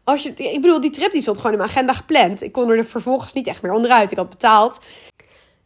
Als 0.04 0.22
je, 0.22 0.34
ik 0.34 0.60
bedoel, 0.60 0.80
die 0.80 0.90
trip 0.90 1.12
die 1.12 1.22
stond 1.22 1.36
gewoon 1.36 1.52
in 1.52 1.58
mijn 1.58 1.70
agenda 1.70 1.92
gepland. 1.92 2.42
Ik 2.42 2.52
kon 2.52 2.70
er 2.70 2.84
vervolgens 2.84 3.32
niet 3.32 3.46
echt 3.46 3.62
meer 3.62 3.72
onderuit. 3.72 4.10
Ik 4.10 4.16
had 4.16 4.30
betaald. 4.30 4.80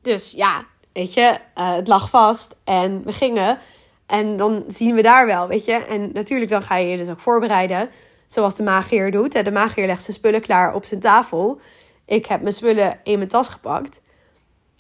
Dus 0.03 0.33
ja, 0.33 0.65
weet 0.93 1.15
je, 1.15 1.39
uh, 1.57 1.75
het 1.75 1.89
lag 1.89 2.11
vast 2.11 2.55
en 2.65 3.05
we 3.05 3.13
gingen. 3.13 3.59
En 4.07 4.37
dan 4.37 4.65
zien 4.67 4.95
we 4.95 5.03
daar 5.03 5.27
wel, 5.27 5.49
weet 5.49 5.65
je. 5.65 5.73
En 5.73 6.11
natuurlijk 6.13 6.51
dan 6.51 6.63
ga 6.63 6.77
je 6.77 6.89
je 6.89 6.97
dus 6.97 7.09
ook 7.09 7.21
voorbereiden. 7.21 7.91
Zoals 8.27 8.55
de 8.55 8.63
magier 8.63 9.11
doet. 9.11 9.45
De 9.45 9.51
magier 9.51 9.87
legt 9.87 10.05
zijn 10.05 10.17
spullen 10.17 10.41
klaar 10.41 10.75
op 10.75 10.85
zijn 10.85 11.01
tafel. 11.01 11.61
Ik 12.05 12.27
heb 12.27 12.41
mijn 12.41 12.55
spullen 12.55 13.01
in 13.05 13.19
mijn 13.19 13.31
tas 13.31 13.49
gepakt. 13.49 14.03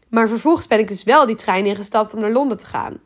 Maar 0.09 0.29
vervolgens 0.29 0.67
ben 0.67 0.79
ik 0.79 0.89
dus 0.89 1.05
wel 1.05 1.27
die 1.27 1.37
trein 1.37 1.67
ingestapt 1.67 2.15
om 2.15 2.21
naar 2.21 2.31
Londen 2.31 2.59
te 2.59 2.67
gaan. 2.67 3.01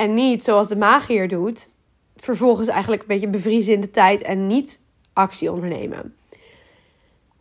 En 0.00 0.14
niet 0.14 0.44
zoals 0.44 0.68
de 0.68 0.76
magier 0.76 1.28
doet. 1.28 1.70
Vervolgens 2.16 2.68
eigenlijk 2.68 3.02
een 3.02 3.08
beetje 3.08 3.28
bevriezen 3.28 3.72
in 3.72 3.80
de 3.80 3.90
tijd 3.90 4.22
en 4.22 4.46
niet 4.46 4.80
actie 5.12 5.52
ondernemen. 5.52 6.16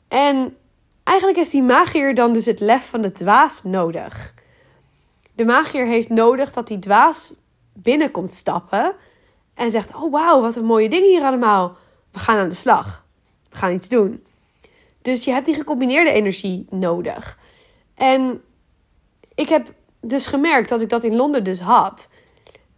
En 0.08 0.58
eigenlijk 1.04 1.38
heeft 1.38 1.52
die 1.52 1.64
magier 1.64 2.16
dan 2.16 2.34
dus 2.34 2.46
het 2.46 2.60
lef 2.60 2.90
van 2.90 3.02
de 3.02 3.12
dwaas 3.12 3.64
nodig. 3.64 4.34
De 5.34 5.46
magier 5.46 5.86
heeft 5.86 6.10
nodig 6.10 6.52
dat 6.52 6.68
die 6.68 6.80
dwaas 6.80 7.34
binnenkomt 7.74 8.32
stappen 8.32 8.96
en 9.54 9.72
zegt: 9.72 9.96
Oh 9.96 10.12
wauw, 10.12 10.42
wat 10.42 10.56
een 10.56 10.66
mooie 10.66 10.90
dingen 10.90 11.10
hier 11.10 11.24
allemaal. 11.24 11.78
We 12.12 12.20
gaan 12.20 12.38
aan 12.38 12.50
de 12.50 12.56
slag. 12.56 13.06
We 13.50 13.56
gaan 13.56 13.74
iets 13.74 13.90
doen. 13.90 14.24
Dus 15.02 15.24
je 15.24 15.32
hebt 15.32 15.46
die 15.46 15.56
gecombineerde 15.56 16.12
energie 16.12 16.66
nodig. 16.70 17.38
En 17.96 18.42
ik 19.36 19.50
heb 19.50 19.74
dus 20.02 20.26
gemerkt 20.26 20.70
dat 20.70 20.82
ik 20.82 20.90
dat 20.90 21.04
in 21.04 21.16
Londen 21.16 21.44
dus 21.44 21.60
had. 21.60 22.10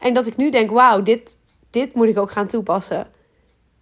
En 0.01 0.13
dat 0.13 0.27
ik 0.27 0.37
nu 0.37 0.49
denk, 0.49 0.71
wauw, 0.71 1.01
dit, 1.03 1.37
dit 1.69 1.93
moet 1.93 2.07
ik 2.07 2.17
ook 2.17 2.31
gaan 2.31 2.47
toepassen 2.47 3.07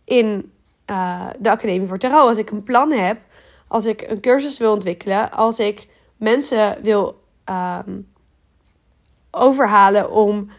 in 0.03 0.51
uh, 0.89 1.27
de 1.39 1.49
Academie 1.49 1.88
voor 1.88 1.97
Tarot. 1.97 2.27
Als 2.27 2.38
ik 2.38 2.49
een 2.49 2.63
plan 2.63 2.91
heb, 2.91 3.17
als 3.67 3.85
ik 3.85 4.01
een 4.01 4.19
cursus 4.19 4.57
wil 4.57 4.71
ontwikkelen, 4.71 5.31
als 5.31 5.59
ik 5.59 5.88
mensen 6.17 6.77
wil 6.81 7.21
um, 7.85 8.11
overhalen 9.31 10.11
om 10.11 10.49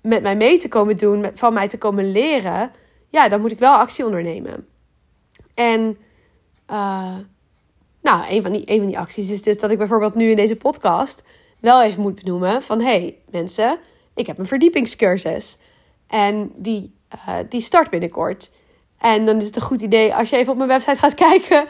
met 0.00 0.22
mij 0.22 0.36
mee 0.36 0.58
te 0.58 0.68
komen 0.68 0.96
doen, 0.96 1.20
met, 1.20 1.38
van 1.38 1.52
mij 1.52 1.68
te 1.68 1.78
komen 1.78 2.12
leren, 2.12 2.70
ja, 3.08 3.28
dan 3.28 3.40
moet 3.40 3.52
ik 3.52 3.58
wel 3.58 3.74
actie 3.74 4.04
ondernemen. 4.04 4.68
En 5.54 5.96
uh, 6.70 7.16
nou, 8.02 8.24
een 8.28 8.42
van, 8.42 8.52
die, 8.52 8.62
een 8.64 8.78
van 8.78 8.86
die 8.86 8.98
acties 8.98 9.30
is 9.30 9.42
dus 9.42 9.58
dat 9.58 9.70
ik 9.70 9.78
bijvoorbeeld 9.78 10.14
nu 10.14 10.30
in 10.30 10.36
deze 10.36 10.56
podcast 10.56 11.24
wel 11.60 11.82
even 11.82 12.02
moet 12.02 12.22
benoemen 12.22 12.62
van 12.62 12.80
hey 12.80 13.18
mensen, 13.30 13.78
ik 14.18 14.26
heb 14.26 14.38
een 14.38 14.46
verdiepingscursus 14.46 15.56
en 16.06 16.52
die, 16.56 16.94
uh, 17.14 17.34
die 17.48 17.60
start 17.60 17.90
binnenkort. 17.90 18.50
En 18.98 19.26
dan 19.26 19.38
is 19.38 19.46
het 19.46 19.56
een 19.56 19.62
goed 19.62 19.82
idee 19.82 20.14
als 20.14 20.30
je 20.30 20.36
even 20.36 20.52
op 20.52 20.58
mijn 20.58 20.68
website 20.68 20.96
gaat 20.96 21.14
kijken 21.28 21.66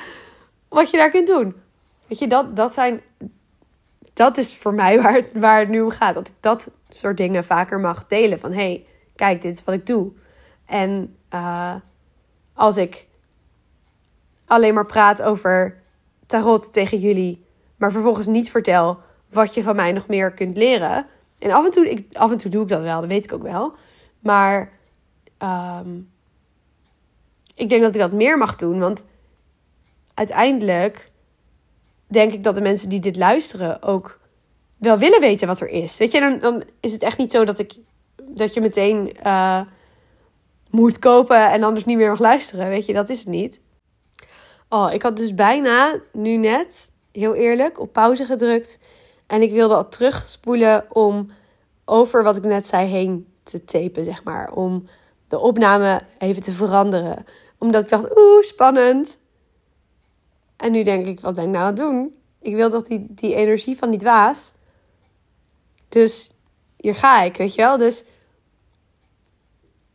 wat 0.68 0.90
je 0.90 0.96
daar 0.96 1.10
kunt 1.10 1.26
doen. 1.26 1.54
Weet 2.08 2.18
je, 2.18 2.26
dat, 2.26 2.56
dat 2.56 2.74
zijn. 2.74 3.00
Dat 4.12 4.36
is 4.36 4.56
voor 4.56 4.74
mij 4.74 4.96
waar 5.02 5.22
waar 5.32 5.58
het 5.58 5.68
nu 5.68 5.80
om 5.80 5.90
gaat. 5.90 6.14
Dat 6.14 6.28
ik 6.28 6.34
dat 6.40 6.70
soort 6.88 7.16
dingen 7.16 7.44
vaker 7.44 7.80
mag 7.80 8.06
delen. 8.06 8.38
Van 8.38 8.52
hey, 8.52 8.86
kijk, 9.16 9.42
dit 9.42 9.54
is 9.54 9.64
wat 9.64 9.74
ik 9.74 9.86
doe. 9.86 10.12
En 10.66 11.16
uh, 11.34 11.74
als 12.54 12.76
ik 12.76 13.06
alleen 14.46 14.74
maar 14.74 14.86
praat 14.86 15.22
over 15.22 15.82
tarot 16.26 16.72
tegen 16.72 16.98
jullie, 16.98 17.44
maar 17.76 17.92
vervolgens 17.92 18.26
niet 18.26 18.50
vertel 18.50 18.98
wat 19.30 19.54
je 19.54 19.62
van 19.62 19.76
mij 19.76 19.92
nog 19.92 20.06
meer 20.06 20.32
kunt 20.32 20.56
leren. 20.56 21.06
En 21.38 21.50
af 21.50 21.64
en 21.64 21.70
toe, 21.70 21.90
ik, 21.90 22.16
af 22.16 22.30
en 22.30 22.36
toe 22.36 22.50
doe 22.50 22.62
ik 22.62 22.68
dat 22.68 22.82
wel, 22.82 23.00
dat 23.00 23.10
weet 23.10 23.24
ik 23.24 23.32
ook 23.32 23.42
wel. 23.42 23.74
Maar 24.18 24.72
um, 25.42 26.10
ik 27.54 27.68
denk 27.68 27.82
dat 27.82 27.94
ik 27.94 28.00
dat 28.00 28.12
meer 28.12 28.38
mag 28.38 28.56
doen, 28.56 28.78
want 28.78 29.04
uiteindelijk 30.14 31.10
denk 32.06 32.32
ik 32.32 32.44
dat 32.44 32.54
de 32.54 32.60
mensen 32.60 32.88
die 32.88 33.00
dit 33.00 33.16
luisteren 33.16 33.82
ook 33.82 34.20
wel 34.78 34.98
willen 34.98 35.20
weten 35.20 35.46
wat 35.46 35.60
er 35.60 35.68
is. 35.68 35.98
Weet 35.98 36.10
je, 36.10 36.20
dan, 36.20 36.38
dan 36.38 36.62
is 36.80 36.92
het 36.92 37.02
echt 37.02 37.18
niet 37.18 37.30
zo 37.30 37.44
dat, 37.44 37.58
ik, 37.58 37.72
dat 38.16 38.54
je 38.54 38.60
meteen 38.60 39.16
uh, 39.26 39.60
moet 40.70 40.98
kopen 40.98 41.50
en 41.50 41.62
anders 41.62 41.84
niet 41.84 41.96
meer 41.96 42.10
mag 42.10 42.18
luisteren. 42.18 42.68
Weet 42.68 42.86
je, 42.86 42.92
dat 42.92 43.08
is 43.08 43.18
het 43.18 43.28
niet. 43.28 43.60
Oh, 44.68 44.92
ik 44.92 45.02
had 45.02 45.16
dus 45.16 45.34
bijna, 45.34 46.00
nu 46.12 46.36
net, 46.36 46.90
heel 47.12 47.34
eerlijk, 47.34 47.80
op 47.80 47.92
pauze 47.92 48.24
gedrukt. 48.24 48.78
En 49.28 49.42
ik 49.42 49.50
wilde 49.50 49.74
al 49.74 49.88
terugspoelen 49.88 50.86
om 50.88 51.26
over 51.84 52.22
wat 52.22 52.36
ik 52.36 52.44
net 52.44 52.66
zei 52.66 52.86
heen 52.88 53.26
te 53.42 53.64
tapen, 53.64 54.04
zeg 54.04 54.24
maar. 54.24 54.52
Om 54.52 54.88
de 55.28 55.38
opname 55.38 56.00
even 56.18 56.42
te 56.42 56.52
veranderen. 56.52 57.26
Omdat 57.58 57.82
ik 57.82 57.88
dacht, 57.88 58.18
oeh, 58.18 58.42
spannend. 58.42 59.18
En 60.56 60.72
nu 60.72 60.82
denk 60.82 61.06
ik, 61.06 61.20
wat 61.20 61.34
ben 61.34 61.44
ik 61.44 61.50
nou 61.50 61.62
aan 61.62 61.68
het 61.68 61.76
doen? 61.76 62.16
Ik 62.40 62.54
wil 62.54 62.70
toch 62.70 62.82
die, 62.82 63.06
die 63.08 63.34
energie 63.34 63.76
van 63.76 63.90
die 63.90 63.98
dwaas. 63.98 64.52
Dus 65.88 66.34
hier 66.76 66.94
ga 66.94 67.22
ik, 67.22 67.36
weet 67.36 67.54
je 67.54 67.62
wel. 67.62 67.76
Dus 67.76 68.04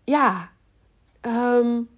ja, 0.03 0.51
um, 1.21 1.89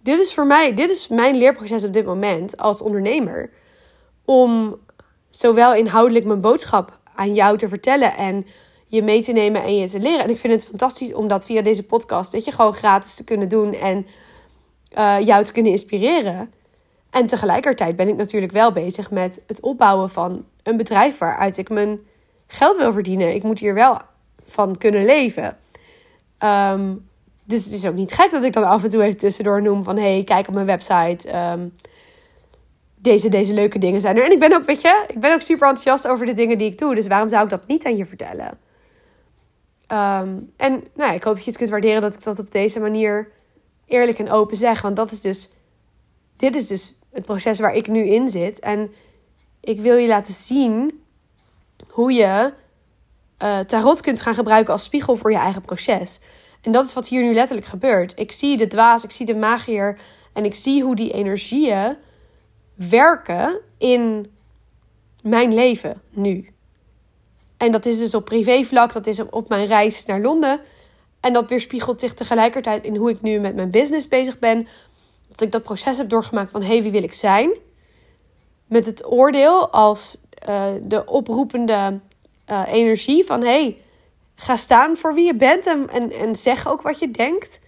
dit 0.00 0.20
is 0.20 0.34
voor 0.34 0.46
mij, 0.46 0.74
dit 0.74 0.90
is 0.90 1.08
mijn 1.08 1.36
leerproces 1.36 1.84
op 1.84 1.92
dit 1.92 2.04
moment 2.04 2.56
als 2.56 2.82
ondernemer. 2.82 3.50
Om 4.24 4.78
zowel 5.36 5.74
inhoudelijk 5.74 6.24
mijn 6.24 6.40
boodschap 6.40 6.98
aan 7.14 7.34
jou 7.34 7.58
te 7.58 7.68
vertellen 7.68 8.16
en 8.16 8.46
je 8.86 9.02
mee 9.02 9.22
te 9.22 9.32
nemen 9.32 9.62
en 9.62 9.76
je 9.76 9.88
te 9.88 9.98
leren. 9.98 10.24
En 10.24 10.30
ik 10.30 10.38
vind 10.38 10.52
het 10.52 10.66
fantastisch 10.66 11.14
om 11.14 11.28
dat 11.28 11.46
via 11.46 11.62
deze 11.62 11.82
podcast, 11.82 12.32
dat 12.32 12.44
je 12.44 12.52
gewoon 12.52 12.74
gratis 12.74 13.14
te 13.14 13.24
kunnen 13.24 13.48
doen 13.48 13.74
en 13.74 14.06
uh, 14.98 15.16
jou 15.20 15.44
te 15.44 15.52
kunnen 15.52 15.72
inspireren. 15.72 16.52
En 17.10 17.26
tegelijkertijd 17.26 17.96
ben 17.96 18.08
ik 18.08 18.16
natuurlijk 18.16 18.52
wel 18.52 18.72
bezig 18.72 19.10
met 19.10 19.40
het 19.46 19.60
opbouwen 19.60 20.10
van 20.10 20.44
een 20.62 20.76
bedrijf 20.76 21.18
waaruit 21.18 21.58
ik 21.58 21.68
mijn 21.68 22.00
geld 22.46 22.76
wil 22.76 22.92
verdienen. 22.92 23.34
Ik 23.34 23.42
moet 23.42 23.58
hier 23.58 23.74
wel 23.74 23.98
van 24.46 24.78
kunnen 24.78 25.04
leven. 25.04 25.56
Um, 26.38 27.08
dus 27.44 27.64
het 27.64 27.72
is 27.72 27.86
ook 27.86 27.94
niet 27.94 28.12
gek 28.12 28.30
dat 28.30 28.42
ik 28.42 28.52
dan 28.52 28.64
af 28.64 28.82
en 28.82 28.90
toe 28.90 29.02
even 29.02 29.18
tussendoor 29.18 29.62
noem 29.62 29.84
van... 29.84 29.96
hey, 29.96 30.22
kijk 30.24 30.48
op 30.48 30.54
mijn 30.54 30.66
website. 30.66 31.36
Um, 31.36 31.72
deze, 33.04 33.28
deze 33.28 33.54
leuke 33.54 33.78
dingen 33.78 34.00
zijn 34.00 34.16
er. 34.16 34.24
En 34.24 34.32
ik 34.32 34.38
ben 34.38 34.52
ook, 34.52 34.64
weet 34.64 34.80
je, 34.80 35.04
ik 35.08 35.20
ben 35.20 35.32
ook 35.32 35.40
super 35.40 35.68
enthousiast 35.68 36.06
over 36.06 36.26
de 36.26 36.32
dingen 36.32 36.58
die 36.58 36.70
ik 36.70 36.78
doe. 36.78 36.94
Dus 36.94 37.06
waarom 37.06 37.28
zou 37.28 37.44
ik 37.44 37.50
dat 37.50 37.66
niet 37.66 37.86
aan 37.86 37.96
je 37.96 38.04
vertellen? 38.04 38.58
Ehm, 39.86 40.36
en 40.56 40.72
nou 40.72 41.10
ja, 41.10 41.12
ik 41.12 41.24
hoop 41.24 41.34
dat 41.34 41.44
je 41.44 41.50
het 41.50 41.58
kunt 41.58 41.70
waarderen 41.70 42.02
dat 42.02 42.14
ik 42.14 42.22
dat 42.22 42.38
op 42.38 42.50
deze 42.50 42.80
manier 42.80 43.30
eerlijk 43.86 44.18
en 44.18 44.30
open 44.30 44.56
zeg. 44.56 44.82
Want 44.82 44.96
dat 44.96 45.12
is 45.12 45.20
dus, 45.20 45.50
dit 46.36 46.54
is 46.54 46.66
dus 46.66 46.98
het 47.12 47.24
proces 47.24 47.60
waar 47.60 47.74
ik 47.74 47.88
nu 47.88 48.06
in 48.06 48.28
zit. 48.28 48.60
En 48.60 48.92
ik 49.60 49.80
wil 49.80 49.96
je 49.96 50.08
laten 50.08 50.34
zien 50.34 51.02
hoe 51.90 52.12
je 52.12 52.52
uh, 53.42 53.60
tarot 53.60 54.00
kunt 54.00 54.20
gaan 54.20 54.34
gebruiken 54.34 54.72
als 54.72 54.84
spiegel 54.84 55.16
voor 55.16 55.30
je 55.30 55.38
eigen 55.38 55.62
proces. 55.62 56.20
En 56.60 56.72
dat 56.72 56.84
is 56.84 56.94
wat 56.94 57.08
hier 57.08 57.22
nu 57.22 57.34
letterlijk 57.34 57.68
gebeurt. 57.68 58.18
Ik 58.18 58.32
zie 58.32 58.56
de 58.56 58.66
dwaas, 58.66 59.04
ik 59.04 59.10
zie 59.10 59.26
de 59.26 59.34
magier 59.34 59.98
en 60.32 60.44
ik 60.44 60.54
zie 60.54 60.82
hoe 60.82 60.96
die 60.96 61.12
energieën 61.12 61.96
werken 62.74 63.60
in 63.78 64.32
mijn 65.22 65.54
leven 65.54 66.02
nu. 66.10 66.48
En 67.56 67.72
dat 67.72 67.86
is 67.86 67.98
dus 67.98 68.14
op 68.14 68.24
privévlak, 68.24 68.92
dat 68.92 69.06
is 69.06 69.20
op 69.30 69.48
mijn 69.48 69.66
reis 69.66 70.06
naar 70.06 70.20
Londen. 70.20 70.60
En 71.20 71.32
dat 71.32 71.48
weerspiegelt 71.48 72.00
zich 72.00 72.14
tegelijkertijd 72.14 72.84
in 72.84 72.96
hoe 72.96 73.10
ik 73.10 73.20
nu 73.22 73.38
met 73.38 73.54
mijn 73.54 73.70
business 73.70 74.08
bezig 74.08 74.38
ben. 74.38 74.68
Dat 75.28 75.40
ik 75.40 75.52
dat 75.52 75.62
proces 75.62 75.96
heb 75.96 76.08
doorgemaakt 76.08 76.50
van 76.50 76.62
hé, 76.62 76.68
hey, 76.68 76.82
wie 76.82 76.90
wil 76.90 77.02
ik 77.02 77.12
zijn? 77.12 77.50
Met 78.66 78.86
het 78.86 79.12
oordeel 79.12 79.70
als 79.70 80.18
uh, 80.48 80.66
de 80.82 81.06
oproepende 81.06 82.00
uh, 82.50 82.62
energie 82.66 83.24
van 83.24 83.40
hé, 83.40 83.46
hey, 83.46 83.78
ga 84.34 84.56
staan 84.56 84.96
voor 84.96 85.14
wie 85.14 85.24
je 85.24 85.34
bent 85.34 85.66
en, 85.66 85.88
en, 85.88 86.10
en 86.10 86.36
zeg 86.36 86.68
ook 86.68 86.82
wat 86.82 86.98
je 86.98 87.10
denkt. 87.10 87.60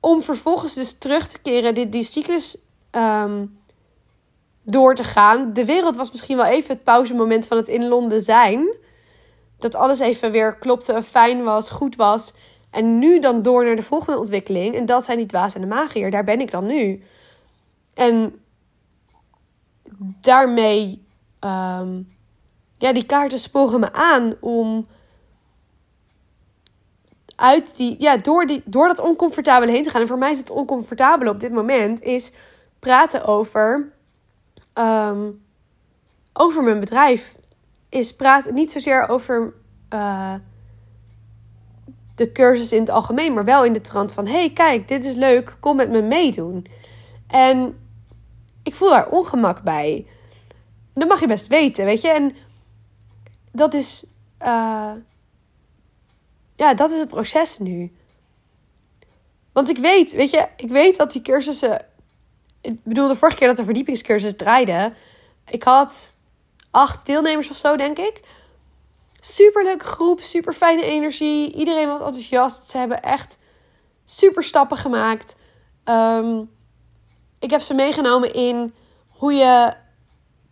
Om 0.00 0.22
vervolgens 0.22 0.74
dus 0.74 0.98
terug 0.98 1.28
te 1.28 1.38
keren, 1.42 1.74
die, 1.74 1.88
die 1.88 2.02
cyclus 2.02 2.56
um, 2.96 3.58
door 4.62 4.94
te 4.94 5.04
gaan. 5.04 5.52
De 5.52 5.64
wereld 5.64 5.96
was 5.96 6.10
misschien 6.10 6.36
wel 6.36 6.46
even 6.46 6.74
het 6.74 6.84
pauzemoment 6.84 7.46
van 7.46 7.56
het 7.56 7.68
in 7.68 7.88
Londen 7.88 8.22
zijn. 8.22 8.66
Dat 9.58 9.74
alles 9.74 9.98
even 9.98 10.30
weer 10.30 10.54
klopte, 10.54 11.02
fijn 11.02 11.42
was, 11.42 11.70
goed 11.70 11.96
was. 11.96 12.32
En 12.70 12.98
nu 12.98 13.20
dan 13.20 13.42
door 13.42 13.64
naar 13.64 13.76
de 13.76 13.82
volgende 13.82 14.18
ontwikkeling. 14.18 14.74
En 14.74 14.86
dat 14.86 15.04
zijn 15.04 15.18
die 15.18 15.26
dwaas 15.26 15.54
en 15.54 15.60
de 15.60 15.66
magier. 15.66 16.10
Daar 16.10 16.24
ben 16.24 16.40
ik 16.40 16.50
dan 16.50 16.66
nu. 16.66 17.02
En 17.94 18.40
daarmee, 20.20 21.04
um, 21.40 22.14
ja, 22.78 22.92
die 22.92 23.06
kaarten 23.06 23.38
sporen 23.38 23.80
me 23.80 23.92
aan 23.92 24.34
om 24.40 24.86
uit 27.36 27.76
die, 27.76 27.94
ja, 27.98 28.16
door, 28.16 28.46
die, 28.46 28.62
door 28.64 28.88
dat 28.88 29.00
oncomfortabele 29.00 29.72
heen 29.72 29.82
te 29.82 29.90
gaan. 29.90 30.00
En 30.00 30.06
voor 30.06 30.18
mij 30.18 30.30
is 30.30 30.38
het 30.38 30.50
oncomfortabele 30.50 31.30
op 31.30 31.40
dit 31.40 31.52
moment 31.52 32.02
is 32.02 32.32
praten 32.84 33.24
over, 33.24 33.92
um, 34.74 35.44
over 36.32 36.62
mijn 36.62 36.80
bedrijf. 36.80 37.36
Is 37.88 38.16
praten 38.16 38.54
niet 38.54 38.72
zozeer 38.72 39.08
over 39.08 39.54
uh, 39.90 40.34
de 42.14 42.32
cursus 42.32 42.72
in 42.72 42.80
het 42.80 42.90
algemeen, 42.90 43.34
maar 43.34 43.44
wel 43.44 43.64
in 43.64 43.72
de 43.72 43.80
trant 43.80 44.12
van: 44.12 44.26
hey, 44.26 44.50
kijk, 44.50 44.88
dit 44.88 45.04
is 45.06 45.14
leuk, 45.14 45.56
kom 45.60 45.76
met 45.76 45.90
me 45.90 46.02
meedoen. 46.02 46.66
En 47.26 47.78
ik 48.62 48.74
voel 48.74 48.90
daar 48.90 49.08
ongemak 49.08 49.62
bij. 49.62 50.06
Dat 50.94 51.08
mag 51.08 51.20
je 51.20 51.26
best 51.26 51.46
weten, 51.46 51.84
weet 51.84 52.00
je. 52.00 52.08
En 52.08 52.36
dat 53.52 53.74
is. 53.74 54.06
Uh, 54.42 54.92
ja, 56.56 56.74
dat 56.74 56.90
is 56.90 56.98
het 56.98 57.08
proces 57.08 57.58
nu. 57.58 57.92
Want 59.52 59.68
ik 59.70 59.78
weet, 59.78 60.12
weet 60.12 60.30
je, 60.30 60.48
ik 60.56 60.70
weet 60.70 60.96
dat 60.96 61.12
die 61.12 61.22
cursussen. 61.22 61.86
Ik 62.64 62.84
bedoel, 62.84 63.08
de 63.08 63.16
vorige 63.16 63.36
keer 63.36 63.48
dat 63.48 63.56
de 63.56 63.64
verdiepingscursus 63.64 64.36
draaide. 64.36 64.92
Ik 65.46 65.62
had 65.62 66.14
acht 66.70 67.06
deelnemers 67.06 67.50
of 67.50 67.56
zo, 67.56 67.76
denk 67.76 67.98
ik. 67.98 68.20
Super 69.20 69.64
leuke 69.64 69.84
groep, 69.84 70.20
super 70.20 70.52
fijne 70.52 70.82
energie. 70.82 71.52
Iedereen 71.54 71.88
was 71.88 72.00
enthousiast. 72.00 72.68
Ze 72.68 72.78
hebben 72.78 73.02
echt 73.02 73.38
super 74.04 74.44
stappen 74.44 74.76
gemaakt. 74.76 75.36
Um, 75.84 76.50
ik 77.38 77.50
heb 77.50 77.60
ze 77.60 77.74
meegenomen 77.74 78.34
in 78.34 78.74
hoe 79.08 79.32
je 79.32 79.72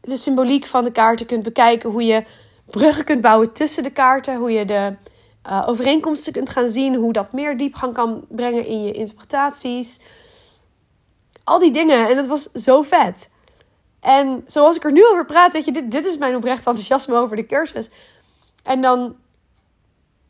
de 0.01 0.17
symboliek 0.17 0.67
van 0.67 0.85
de 0.85 0.93
kaarten 0.93 1.27
kunt 1.27 1.43
bekijken. 1.43 1.91
Hoe 1.91 2.05
je 2.05 2.25
bruggen 2.71 3.05
kunt 3.05 3.21
bouwen 3.21 3.53
tussen 3.53 3.83
de 3.83 3.91
kaarten. 3.91 4.37
Hoe 4.37 4.53
je 4.53 4.65
de 4.65 4.95
uh, 5.49 5.63
overeenkomsten 5.67 6.33
kunt 6.33 6.51
gaan 6.51 6.69
zien. 6.69 6.95
Hoe 6.95 7.13
dat 7.13 7.33
meer 7.33 7.57
diepgang 7.57 7.95
kan 7.95 8.25
brengen 8.29 8.67
in 8.67 8.83
je 8.85 8.93
interpretaties. 8.93 10.01
Al 11.45 11.59
die 11.59 11.73
dingen. 11.73 12.09
En 12.09 12.17
dat 12.17 12.27
was 12.27 12.53
zo 12.53 12.83
vet. 12.83 13.31
En 14.01 14.45
zoals 14.47 14.77
ik 14.77 14.85
er 14.85 14.93
nu 14.93 15.07
over 15.07 15.25
praat, 15.25 15.53
weet 15.53 15.65
je, 15.65 15.73
dit, 15.73 15.91
dit 15.91 16.07
is 16.07 16.19
mijn 16.19 16.37
oprecht 16.37 16.67
enthousiasme 16.67 17.17
over 17.17 17.37
de 17.37 17.47
cursus. 17.47 17.91
En 18.63 18.81
dan, 18.81 19.17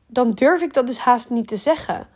dan 0.06 0.32
durf 0.32 0.60
ik 0.60 0.74
dat 0.74 0.86
dus 0.86 0.98
haast 0.98 1.30
niet 1.30 1.48
te 1.48 1.56
zeggen. 1.56 2.08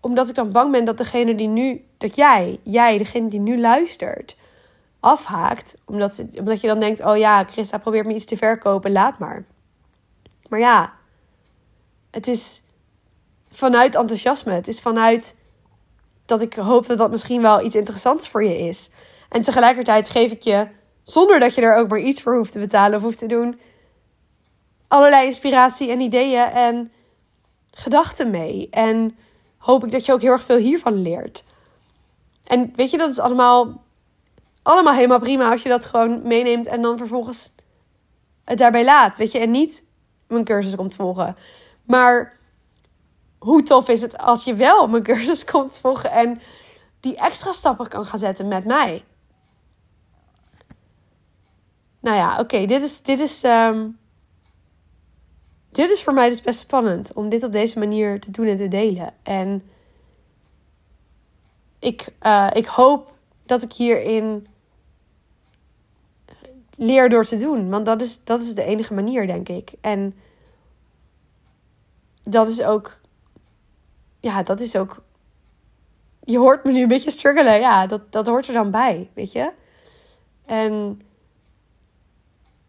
Omdat 0.00 0.28
ik 0.28 0.34
dan 0.34 0.52
bang 0.52 0.72
ben 0.72 0.84
dat 0.84 0.98
degene 0.98 1.34
die 1.34 1.48
nu, 1.48 1.84
dat 1.98 2.16
jij, 2.16 2.60
jij, 2.62 2.98
degene 2.98 3.28
die 3.28 3.40
nu 3.40 3.60
luistert, 3.60 4.36
afhaakt. 5.00 5.76
Omdat, 5.84 6.24
omdat 6.38 6.60
je 6.60 6.66
dan 6.66 6.80
denkt, 6.80 7.04
oh 7.04 7.16
ja, 7.16 7.44
Christa 7.44 7.78
probeert 7.78 8.06
me 8.06 8.14
iets 8.14 8.24
te 8.24 8.36
verkopen, 8.36 8.92
laat 8.92 9.18
maar. 9.18 9.44
Maar 10.48 10.60
ja, 10.60 10.92
het 12.10 12.28
is 12.28 12.62
vanuit 13.50 13.94
enthousiasme. 13.94 14.52
Het 14.52 14.68
is 14.68 14.80
vanuit 14.80 15.36
dat 16.30 16.42
ik 16.42 16.54
hoop 16.54 16.86
dat 16.86 16.98
dat 16.98 17.10
misschien 17.10 17.42
wel 17.42 17.64
iets 17.64 17.74
interessants 17.74 18.28
voor 18.28 18.44
je 18.44 18.58
is. 18.58 18.90
En 19.28 19.42
tegelijkertijd 19.42 20.08
geef 20.08 20.32
ik 20.32 20.42
je, 20.42 20.68
zonder 21.02 21.40
dat 21.40 21.54
je 21.54 21.60
er 21.60 21.76
ook 21.76 21.88
maar 21.88 22.00
iets 22.00 22.22
voor 22.22 22.36
hoeft 22.36 22.52
te 22.52 22.58
betalen 22.58 22.96
of 22.96 23.02
hoeft 23.02 23.18
te 23.18 23.26
doen, 23.26 23.60
allerlei 24.88 25.26
inspiratie 25.26 25.90
en 25.90 26.00
ideeën 26.00 26.48
en 26.48 26.92
gedachten 27.70 28.30
mee. 28.30 28.68
En 28.70 29.18
hoop 29.58 29.84
ik 29.84 29.90
dat 29.90 30.06
je 30.06 30.12
ook 30.12 30.20
heel 30.20 30.32
erg 30.32 30.44
veel 30.44 30.56
hiervan 30.56 31.02
leert. 31.02 31.44
En 32.44 32.72
weet 32.76 32.90
je, 32.90 32.98
dat 32.98 33.10
is 33.10 33.18
allemaal, 33.18 33.82
allemaal 34.62 34.94
helemaal 34.94 35.18
prima 35.18 35.50
als 35.50 35.62
je 35.62 35.68
dat 35.68 35.84
gewoon 35.84 36.22
meeneemt 36.22 36.66
en 36.66 36.82
dan 36.82 36.98
vervolgens 36.98 37.54
het 38.44 38.58
daarbij 38.58 38.84
laat. 38.84 39.16
Weet 39.16 39.32
je, 39.32 39.38
en 39.38 39.50
niet 39.50 39.84
mijn 40.26 40.44
cursus 40.44 40.74
komt 40.74 40.94
volgen. 40.94 41.36
Maar 41.82 42.38
hoe 43.40 43.62
tof 43.62 43.88
is 43.88 44.00
het 44.00 44.18
als 44.18 44.44
je 44.44 44.54
wel 44.54 44.88
mijn 44.88 45.02
cursus 45.02 45.44
komt 45.44 45.76
volgen 45.76 46.10
en 46.10 46.40
die 47.00 47.16
extra 47.16 47.52
stappen 47.52 47.88
kan 47.88 48.04
gaan 48.04 48.18
zetten 48.18 48.48
met 48.48 48.64
mij? 48.64 49.04
Nou 52.00 52.16
ja, 52.16 52.38
oké, 52.38 52.64
dit 52.66 52.82
is, 52.82 53.02
dit, 53.02 53.20
is, 53.20 53.42
ehm, 53.42 53.88
dit 55.70 55.90
is 55.90 56.02
voor 56.02 56.12
mij 56.12 56.28
dus 56.28 56.40
best 56.40 56.60
spannend 56.60 57.12
om 57.12 57.28
dit 57.28 57.44
op 57.44 57.52
deze 57.52 57.78
manier 57.78 58.20
te 58.20 58.30
doen 58.30 58.46
en 58.46 58.56
te 58.56 58.68
delen. 58.68 59.14
En 59.22 59.62
ik, 61.78 62.14
uh, 62.22 62.50
ik 62.52 62.66
hoop 62.66 63.12
dat 63.46 63.62
ik 63.62 63.72
hierin 63.72 64.46
leer 66.76 67.08
door 67.08 67.24
te 67.24 67.38
doen. 67.38 67.70
Want 67.70 67.86
dat 67.86 68.02
is, 68.02 68.24
dat 68.24 68.40
is 68.40 68.54
de 68.54 68.64
enige 68.64 68.94
manier, 68.94 69.26
denk 69.26 69.48
ik. 69.48 69.72
En 69.80 70.14
dat 72.22 72.48
is 72.48 72.62
ook. 72.62 72.98
Ja, 74.20 74.42
dat 74.42 74.60
is 74.60 74.76
ook. 74.76 75.02
Je 76.24 76.38
hoort 76.38 76.64
me 76.64 76.72
nu 76.72 76.82
een 76.82 76.88
beetje 76.88 77.10
struggelen. 77.10 77.60
Ja, 77.60 77.86
dat, 77.86 78.12
dat 78.12 78.26
hoort 78.26 78.46
er 78.46 78.54
dan 78.54 78.70
bij, 78.70 79.10
weet 79.14 79.32
je? 79.32 79.52
En 80.46 81.02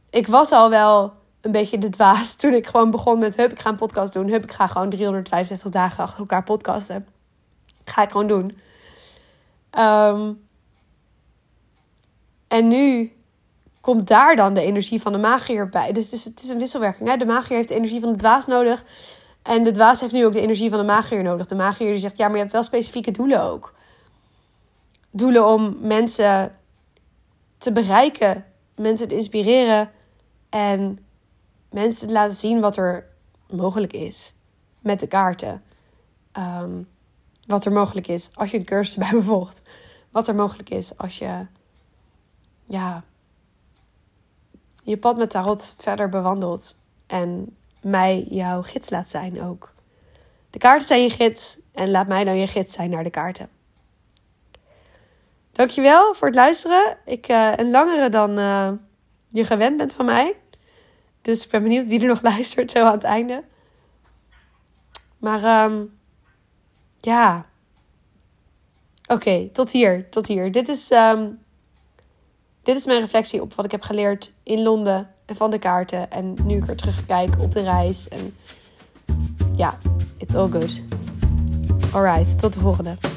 ik 0.10 0.28
was 0.28 0.52
al 0.52 0.70
wel 0.70 1.14
een 1.42 1.52
beetje 1.52 1.78
de 1.78 1.90
dwaas 1.90 2.36
toen 2.36 2.54
ik 2.54 2.68
gewoon 2.68 2.92
begon 2.92 3.20
met... 3.20 3.36
Hup, 3.36 3.52
ik 3.52 3.60
ga 3.60 3.70
een 3.70 3.76
podcast 3.76 4.14
doen. 4.14 4.30
Hup, 4.30 4.44
ik 4.44 4.52
ga 4.52 4.68
gewoon 4.68 4.90
365 4.90 5.72
dagen 5.72 6.04
achter 6.04 6.20
elkaar 6.20 6.44
podcasten. 6.44 7.08
Ga 7.86 8.02
ik 8.02 8.12
gewoon 8.12 8.28
doen. 8.28 8.58
Um, 9.80 10.50
en 12.48 12.68
nu 12.68 13.12
komt 13.82 14.08
daar 14.08 14.36
dan 14.36 14.54
de 14.54 14.62
energie 14.62 15.02
van 15.02 15.12
de 15.12 15.18
magier 15.18 15.70
bij. 15.70 15.92
Dus, 15.92 16.10
dus 16.10 16.24
het 16.24 16.44
is 16.44 16.50
een 16.50 16.58
wisselwerking. 16.58 17.10
Hè? 17.10 17.18
De 17.18 17.26
magier 17.26 17.56
heeft 17.56 17.70
de 17.70 17.76
energie 17.76 18.00
van 18.00 18.12
de 18.12 18.18
dwaas 18.18 18.48
nodig. 18.48 18.84
En 19.42 19.64
de 19.64 19.72
dwaas 19.72 20.00
heeft 20.00 20.14
nu 20.14 20.26
ook 20.26 20.34
de 20.34 20.42
energie 20.42 20.70
van 20.70 20.80
de 20.80 20.86
magier 20.86 21.24
nodig. 21.24 21.48
De 21.48 21.56
magier 21.56 21.88
die 21.88 21.98
zegt, 21.98 22.18
ja, 22.18 22.26
maar 22.26 22.36
je 22.36 22.42
hebt 22.42 22.52
wel 22.52 22.64
specifieke 22.64 23.12
doelen 23.12 23.42
ook. 23.42 23.74
Doelen 25.12 25.48
om 25.48 25.78
mensen 25.80 26.56
te 27.58 27.72
bereiken, 27.72 28.46
mensen 28.76 29.08
te 29.08 29.16
inspireren 29.16 29.92
en 30.50 31.06
mensen 31.70 32.08
te 32.08 32.14
laten 32.14 32.36
zien 32.36 32.60
wat 32.60 32.78
er 32.78 33.08
mogelijk 33.50 33.94
is 33.94 34.36
met 34.80 35.00
de 35.00 35.08
kaarten. 35.08 35.64
Um, 36.38 36.88
wat 37.48 37.66
er 37.66 37.72
mogelijk 37.72 38.08
is 38.08 38.30
als 38.34 38.52
je 38.52 38.58
een 38.58 38.66
cursus 38.66 38.96
bij 38.96 39.14
me. 39.14 39.22
Wat 40.12 40.28
er 40.28 40.36
mogelijk 40.36 40.70
is 40.70 40.98
als 40.98 41.18
je 41.18 41.46
ja, 42.66 43.04
je 44.84 44.98
pad 44.98 45.18
met 45.18 45.30
tarot 45.30 45.76
verder 45.78 46.10
bewandelt. 46.10 46.76
En 47.08 47.56
mij 47.82 48.26
jouw 48.30 48.62
gids 48.62 48.90
laat 48.90 49.10
zijn 49.10 49.42
ook. 49.42 49.74
De 50.50 50.60
kaarten 50.60 50.88
zijn 50.88 51.02
je 51.02 51.10
gids 51.10 51.58
en 51.72 51.92
laat 51.92 52.08
mij 52.08 52.24
dan 52.24 52.38
je 52.38 52.48
gids 52.48 52.74
zijn 52.74 52.90
naar 52.90 53.04
de 53.04 53.10
kaarten. 53.10 53.50
Dankjewel 55.52 56.14
voor 56.14 56.28
het 56.28 56.36
luisteren. 56.36 56.98
Ik, 57.06 57.30
uh, 57.30 57.52
een 57.56 57.72
langere 57.72 58.10
dan 58.10 58.40
uh, 58.40 58.72
je 59.30 59.46
gewend 59.46 59.78
bent 59.78 59.94
van 59.94 60.06
mij. 60.06 60.36
Dus 61.22 61.44
ik 61.44 61.50
ben 61.50 61.64
benieuwd 61.64 61.88
wie 61.88 62.00
er 62.00 62.08
nog 62.08 62.22
luistert 62.32 62.72
zo 62.72 62.86
aan 62.86 62.92
het 62.92 63.04
einde. 63.04 63.44
Maar 65.18 65.44
ehm, 65.44 65.86
ja. 67.00 67.46
Oké, 69.08 69.50
tot 69.54 69.72
hier. 69.72 70.10
Tot 70.10 70.28
hier. 70.28 70.52
Dit 70.52 70.70
is, 70.70 70.92
ehm, 70.92 71.30
dit 72.64 72.76
is 72.76 72.86
mijn 72.86 73.00
reflectie 73.00 73.42
op 73.42 73.54
wat 73.54 73.66
ik 73.66 73.72
heb 73.72 73.82
geleerd 73.82 74.34
in 74.44 74.62
Londen 74.62 75.11
en 75.32 75.38
van 75.38 75.52
de 75.52 75.60
kaarten. 75.60 76.12
En 76.12 76.36
nu 76.44 76.58
ik 76.58 76.70
er 76.70 76.76
terugkijk 76.76 77.40
op 77.40 77.52
de 77.52 77.62
reis. 77.62 78.08
En 78.08 78.36
ja, 79.56 79.78
it's 80.18 80.36
all 80.36 80.50
good. 80.50 80.82
Alright, 81.94 82.40
tot 82.40 82.54
de 82.54 82.60
volgende. 82.60 83.11